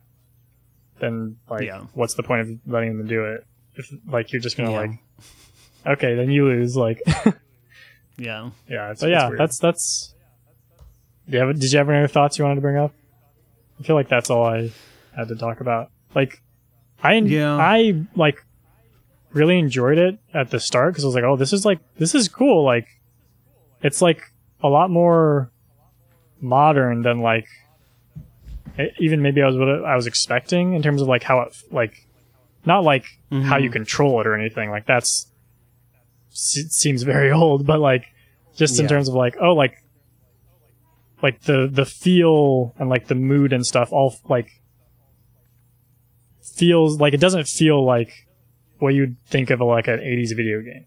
[1.01, 1.85] then like Yeah.
[1.95, 3.47] what's the point of letting them do it?
[3.77, 4.79] If like you're just gonna Yeah.
[4.81, 4.91] like
[5.87, 6.77] okay, then you lose.
[6.77, 7.01] Like
[8.19, 8.51] Yeah.
[8.69, 9.31] yeah, it's, it's yeah.
[9.39, 10.13] That's that's.
[11.31, 12.93] Do you have, did you have any other thoughts you wanted to bring up?
[13.79, 14.73] I feel like that's all I
[15.15, 15.91] had to talk about.
[16.15, 16.43] Like,
[17.03, 17.57] I Yeah.
[17.57, 18.45] I like
[19.33, 22.15] really enjoyed it at the start because I was like, oh, this is like this
[22.15, 22.65] is cool.
[22.65, 22.89] Like,
[23.83, 24.23] it's like
[24.63, 25.53] a lot more
[26.41, 27.47] modern than like
[28.99, 32.07] even maybe I was what I was expecting in terms of like how it like
[32.65, 33.73] Not like how you mm-hmm.
[33.73, 34.71] control it or anything.
[34.71, 35.27] Like that's
[36.31, 38.07] seems very old, but like
[38.57, 39.83] just in terms of like oh like
[41.23, 44.61] like the the feel and like the mood and stuff all like
[46.43, 48.27] feels like it doesn't feel like
[48.79, 50.87] what you'd think of like an 80s video game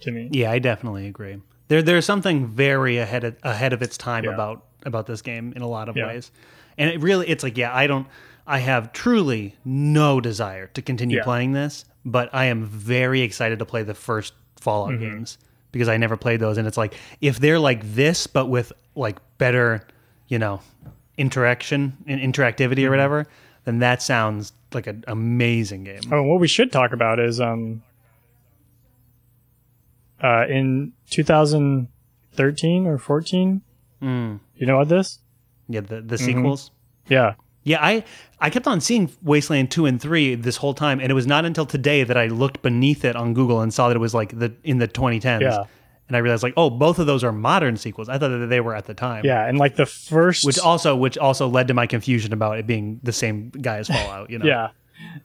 [0.00, 0.28] to me.
[0.32, 1.40] Yeah, I definitely agree.
[1.68, 4.32] There, there's something very ahead of ahead of its time Yeah.
[4.34, 6.06] about about this game in a lot of Yeah.
[6.06, 6.30] ways,
[6.78, 8.06] and it really, it's like, yeah, I don't,
[8.46, 11.24] I have truly no desire to continue Yeah.
[11.24, 15.02] playing this, but I am very excited to play the first Fallout Mm-hmm.
[15.10, 15.38] games
[15.72, 19.18] because I never played those, and it's like if they're like this, but with like
[19.38, 19.86] better,
[20.28, 20.60] you know,
[21.18, 22.86] interaction and interactivity Mm-hmm.
[22.86, 23.26] or whatever,
[23.64, 26.00] then that sounds like an amazing game.
[26.12, 27.82] Oh, what we should talk about is um
[30.22, 33.62] uh in 2013 or 14.
[34.02, 34.40] Mm.
[34.56, 35.18] You know what this?
[35.68, 36.24] Yeah, the the Mm-hmm.
[36.24, 36.70] sequels.
[37.08, 37.34] Yeah.
[37.64, 38.04] Yeah, I
[38.40, 41.44] I kept on seeing Wasteland 2 and 3 this whole time and it was not
[41.44, 44.38] until today that I looked beneath it on Google and saw that it was like
[44.38, 45.40] the in the 2010s.
[45.40, 45.64] Yeah.
[46.08, 48.08] And I realized like, oh, both of those are modern sequels.
[48.08, 49.24] I thought that they were at the time.
[49.24, 52.66] Yeah, and like the first Which also which also led to my confusion about it
[52.66, 54.46] being the same guy as Fallout, you know.
[54.54, 54.68] Yeah.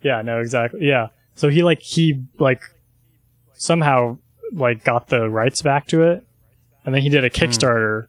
[0.01, 0.79] Yeah, no, exactly.
[0.87, 1.09] Yeah.
[1.35, 2.61] So he like he like
[3.53, 4.17] somehow
[4.51, 6.25] like got the rights back to it.
[6.85, 8.07] And then he did a Kickstarter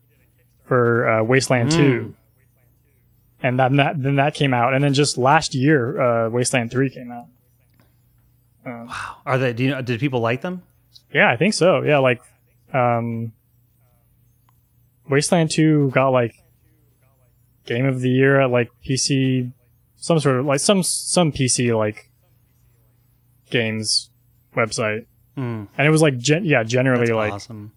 [0.65, 2.15] for uh, Wasteland 2.
[3.43, 6.91] And then that then that came out and then just last year uh, Wasteland 3
[6.91, 7.27] came out.
[8.65, 9.17] Wow!
[9.27, 10.63] Are they do you know did people like them?
[11.13, 11.83] Yeah, I think so.
[11.83, 12.23] Yeah, like
[12.73, 13.33] um
[15.09, 16.35] Wasteland 2 got like
[17.67, 19.53] game of the year at like PC
[19.97, 22.11] some sort of like some some PC like
[23.51, 24.11] games
[24.57, 25.07] website.
[25.37, 27.73] Mm, And it was like gen- yeah, generally that's like awesome.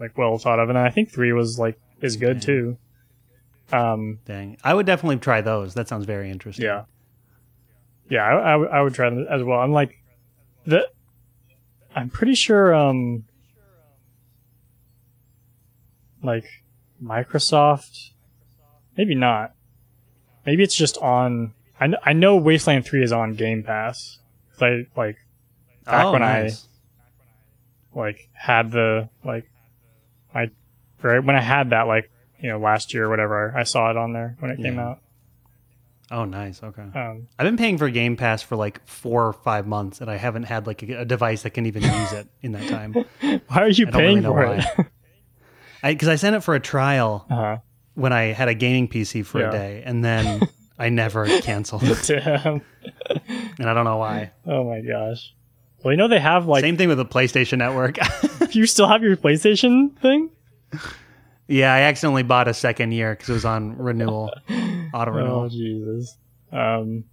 [0.00, 2.76] like well thought of and I think 3 was like is good too.
[3.72, 4.56] Um Dang.
[4.62, 5.74] I would definitely try those.
[5.74, 6.64] That sounds very interesting.
[6.64, 6.84] yeah.
[8.08, 9.58] Yeah, I, I, would- I would try them as well.
[9.58, 9.98] I'm like
[10.64, 10.88] the
[11.94, 13.24] I'm pretty sure um
[16.22, 16.44] like
[17.02, 18.10] Microsoft
[18.96, 19.52] maybe not.
[20.44, 24.18] Maybe it's just on I know, I know Wasteland 3 is on Game Pass.
[24.60, 25.16] I like
[25.84, 26.64] back oh, when nice.
[26.64, 26.75] I
[27.96, 29.50] like had the like
[30.34, 30.50] I
[31.02, 33.96] right when I had that like you know last year or whatever I saw it
[33.96, 34.88] on there when it came Yeah.
[34.90, 34.98] out.
[36.08, 36.62] Oh, nice.
[36.62, 36.82] Okay.
[36.82, 40.16] Um I've been paying for Game Pass for like four or five months, and I
[40.16, 42.92] haven't had like a, a device that can even use it in that time.
[43.48, 44.86] why are you I paying really for it?
[45.82, 47.58] Because I, sent it for a trial uh-huh.
[47.94, 49.48] when I had a gaming PC for Yeah.
[49.48, 50.42] a day, and then
[50.78, 52.60] I never canceled, Damn.
[53.58, 54.32] and I don't know why.
[54.46, 55.32] Oh my gosh.
[55.82, 57.98] Well, you know they have like Same thing with the PlayStation Network.
[58.54, 60.30] you still have your PlayStation thing?
[61.46, 64.32] yeah, I accidentally bought a second year because it was on renewal,
[64.94, 65.42] auto renewal.
[65.44, 65.48] Oh.
[65.48, 66.16] Jesus.
[66.52, 67.04] Um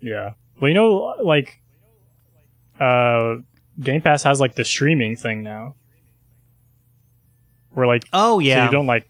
[0.00, 0.32] Yeah.
[0.60, 1.60] Well, you know like
[2.80, 3.36] uh
[3.80, 5.74] Game Pass has like the streaming thing now.
[7.70, 9.08] Where like Oh so yeah, you don't like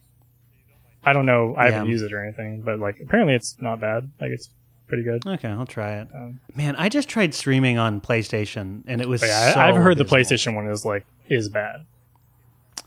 [1.04, 4.10] I don't know, I haven't used it or anything, but like apparently it's not bad.
[4.20, 4.50] Like it's
[4.88, 5.26] pretty good.
[5.26, 6.08] okay, I'll try it.
[6.14, 9.22] Um, Man, I just tried streaming on PlayStation, and it was.
[9.22, 10.04] yeah, so I've heard the.
[10.04, 11.84] PlayStation one is like is bad.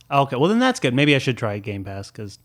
[0.09, 0.93] Okay, well then that's good.
[0.93, 2.37] Maybe I should try Game Pass because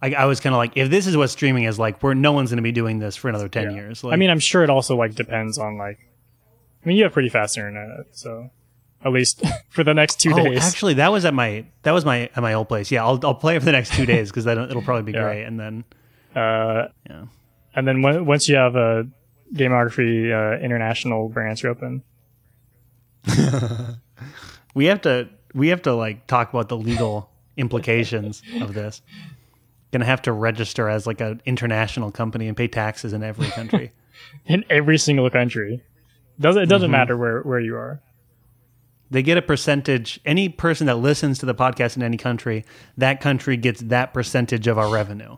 [0.00, 2.30] I, I was kind of like, if this is what streaming is like, where no
[2.32, 3.76] one's going to be doing this for another ten Yeah.
[3.76, 4.04] years.
[4.04, 5.98] I mean, I'm sure it also like depends on like.
[6.84, 8.50] I mean, you have pretty fast internet, so
[9.04, 10.62] at least for the next two oh, days.
[10.62, 12.90] actually, that was at my that was my at my old place.
[12.92, 15.12] Yeah, I'll I'll play it for the next two days because then it'll probably be
[15.18, 15.24] Yeah.
[15.24, 15.42] great.
[15.44, 15.84] And then
[16.36, 17.24] uh, yeah,
[17.74, 19.06] and then when, once you have a
[19.54, 22.02] Gameography uh, international branch open,
[24.74, 29.02] we have to we have to like talk about the legal implications of this.
[29.92, 33.92] Gonna have to register as like an international company and pay taxes in every country.
[34.46, 35.82] in every single country,
[36.38, 36.70] doesn't it Mm-hmm.
[36.70, 38.00] doesn't matter where where you are.
[39.10, 40.20] they get a percentage.
[40.26, 42.64] Any person that listens to the podcast in any country,
[42.98, 45.36] that country gets that percentage of our revenue.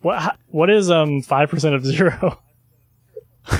[0.00, 2.38] What what is um five percent of zero?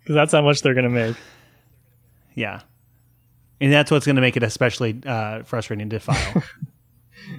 [0.00, 1.16] Because that's how much they're gonna make.
[2.34, 2.60] Yeah.
[3.60, 6.42] And that's what's going to make it especially uh, frustrating to file.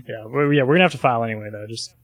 [0.08, 1.66] Yeah, we're, yeah, we're gonna have to file anyway though.
[1.66, 1.96] Just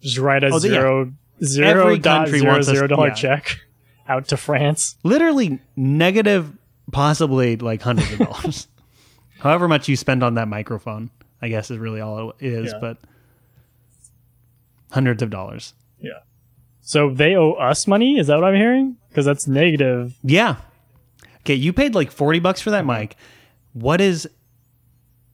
[0.00, 0.72] just write a Oh, the- yeah.
[0.74, 1.12] zero
[1.44, 3.14] zero Every dot zero zero dollar yeah.
[3.14, 3.60] check
[4.08, 4.96] out to France.
[5.04, 6.52] Literally negative,
[6.90, 8.66] possibly like hundreds of dollars.
[9.38, 11.10] However much you spend on that microphone,
[11.40, 12.78] I guess is really all it is, Yeah.
[12.80, 12.96] but
[14.90, 15.74] hundreds of dollars.
[15.98, 16.20] Yeah.
[16.80, 18.18] So they owe us money?
[18.18, 18.96] Is that what I'm hearing?
[19.08, 20.14] Because that's negative.
[20.22, 20.56] Yeah.
[21.40, 23.16] Okay, you paid like 40 bucks for that mic.
[23.72, 24.28] What is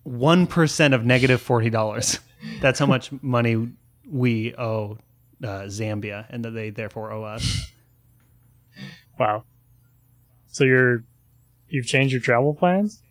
[0.07, 2.21] 1% of negative $40?
[2.61, 3.71] That's how much money
[4.09, 4.99] we owe
[5.43, 7.73] uh, Zambia and that they therefore owe us.
[9.19, 9.45] Wow.
[10.49, 11.05] So you're
[11.69, 13.03] you've changed your travel plans?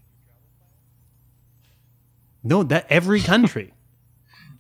[2.43, 3.73] No, that every country.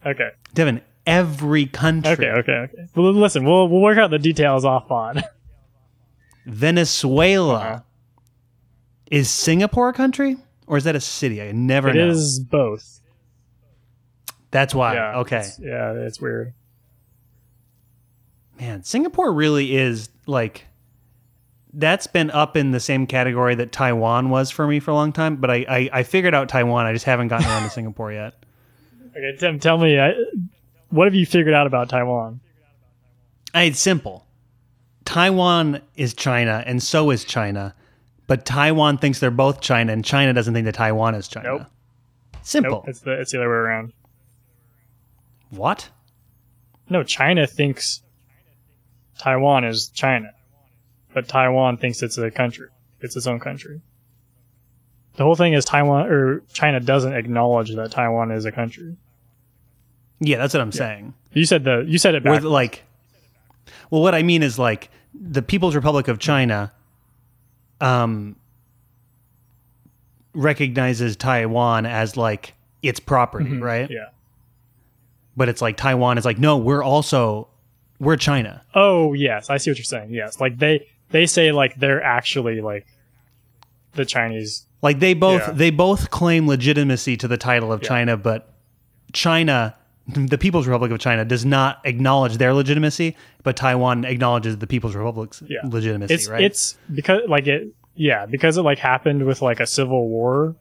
[0.07, 0.29] Okay.
[0.53, 2.11] Devin, every country.
[2.11, 2.87] Okay, okay, okay.
[2.95, 5.23] Well, listen, we'll we'll work out the details off on.
[6.45, 7.55] Venezuela.
[7.59, 7.79] Uh-huh.
[9.11, 10.37] Is Singapore a country?
[10.67, 11.41] Or is that a city?
[11.41, 12.09] I never It know.
[12.09, 13.01] is both.
[14.51, 14.95] That's why.
[14.95, 15.17] Yeah.
[15.19, 15.37] okay.
[15.37, 16.53] it's- yeah, it's weird.
[18.59, 20.65] Man, Singapore really is like
[21.73, 25.11] that's been up in the same category that Taiwan was for me for a long
[25.11, 26.85] time, but I, I, I figured out Taiwan.
[26.85, 28.33] I just haven't gotten around to Singapore yet.
[29.11, 30.13] Okay, Tim, tell me, I,
[30.95, 32.39] what have you figured out about Taiwan?
[33.53, 34.25] It's simple.
[35.03, 37.75] Taiwan is China, and so is China,
[38.27, 41.49] but Taiwan thinks they're both China, and China doesn't think that Taiwan is China.
[41.49, 41.67] Nope.
[42.41, 42.71] Simple.
[42.77, 43.93] Nope, it's the it's the other way around.
[45.49, 45.89] What?
[46.89, 48.01] No, China thinks
[49.19, 50.31] Taiwan is China,
[51.13, 52.69] but Taiwan thinks it's a country.
[53.01, 53.81] It's its own country.
[55.17, 58.95] The whole thing is Taiwan or China doesn't acknowledge that Taiwan is a country.
[60.19, 61.13] Yeah, that's what I'm saying.
[61.33, 62.43] You said the you said it back.
[62.43, 62.83] Like,
[63.89, 66.71] well, what I mean is like the People's Republic of China,
[67.81, 68.35] um,
[70.33, 73.85] recognizes Taiwan as like its property, right?
[73.85, 73.93] Mm-hmm.
[73.93, 74.09] Yeah.
[75.37, 77.47] But it's like Taiwan is like, no, we're also
[77.99, 78.63] we're China.
[78.73, 80.11] Oh yes, I see what you're saying.
[80.13, 82.85] Yes, like they they say like they're actually like
[83.93, 84.65] the Chinese.
[84.81, 85.51] Like they both Yeah.
[85.53, 87.87] they both claim legitimacy to the title of Yeah.
[87.89, 88.53] China, but
[89.13, 89.75] China,
[90.07, 94.95] the People's Republic of China, does not acknowledge their legitimacy, but Taiwan acknowledges the People's
[94.95, 95.59] Republic's Yeah.
[95.67, 96.41] legitimacy, It's right?
[96.43, 100.55] it's because like it yeah because it like happened with like a civil war.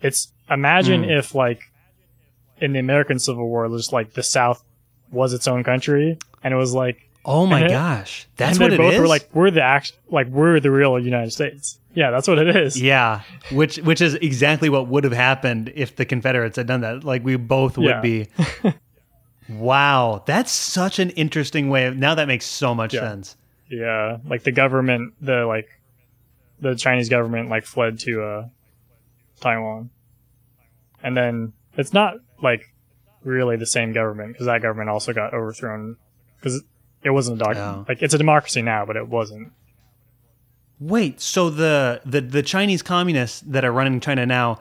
[0.00, 1.18] It's imagine Mm.
[1.18, 1.60] if like
[2.60, 4.62] in the American Civil War, just like the South
[5.10, 8.68] was its own country, and it was like oh my it- gosh, that's and what
[8.70, 9.00] they it both is.
[9.00, 11.78] were like we're the act like we're the real United States.
[11.94, 12.80] Yeah, that's what it is.
[12.80, 13.20] Yeah,
[13.50, 17.04] which which is exactly what would have happened if the Confederates had done that.
[17.04, 18.00] Like we both would Yeah.
[18.00, 18.28] be.
[19.48, 21.86] wow, that's such an interesting way.
[21.86, 23.00] Of, now that makes so much Yeah.
[23.00, 23.36] sense.
[23.68, 25.68] Yeah, like the government, the like,
[26.60, 28.48] the Chinese government like fled to uh,
[29.40, 29.90] Taiwan,
[31.02, 32.72] and then it's not like
[33.24, 35.96] really the same government because that government also got overthrown
[36.38, 36.62] because
[37.02, 37.84] it wasn't a doc- Yeah.
[37.88, 39.52] like it's a democracy now, but it wasn't.
[40.82, 44.58] Wait, so the the the Chinese communists that are running China now,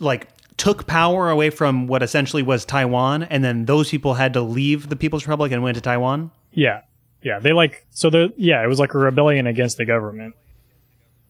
[0.00, 4.40] like took power away from what essentially was Taiwan, and then those people had to
[4.40, 6.32] leave the People's Republic and went to Taiwan.
[6.50, 6.80] Yeah,
[7.22, 10.34] yeah, they like so the yeah, it was like a rebellion against the government,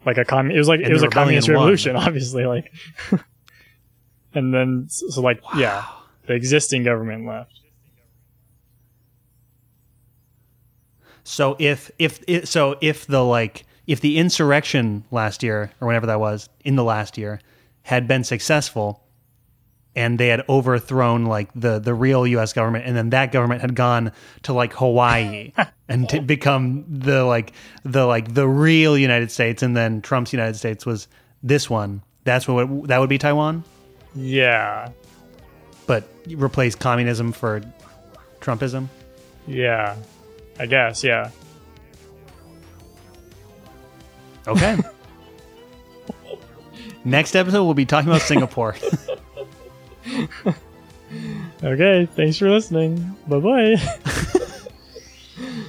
[0.07, 0.51] like a com.
[0.51, 1.57] It was like And it was a communist won.
[1.57, 2.73] revolution, obviously, like,
[4.35, 5.85] and then so, like yeah,
[6.27, 7.53] the existing government left.
[11.23, 16.07] So if if it, so if the like if the insurrection last year or whenever
[16.07, 17.41] that was in the last year
[17.83, 19.03] had been successful
[19.95, 23.75] and they had overthrown like the the real US government and then that government had
[23.75, 25.53] gone to like Hawaii
[25.89, 27.53] and to become the like
[27.85, 31.09] the like the real United States and then Trump's United States was
[31.43, 33.63] this one that's what it- that would be Taiwan
[34.15, 34.91] Yeah,
[35.87, 37.63] but replace communism for
[38.41, 38.89] Trumpism
[39.47, 39.95] Yeah,
[40.59, 41.05] I guess.
[41.05, 41.31] Yeah.
[44.47, 44.77] Okay.
[47.05, 48.75] Next episode, we'll be talking about Singapore.
[51.63, 53.15] okay, thanks for listening.
[53.29, 53.77] Bye bye.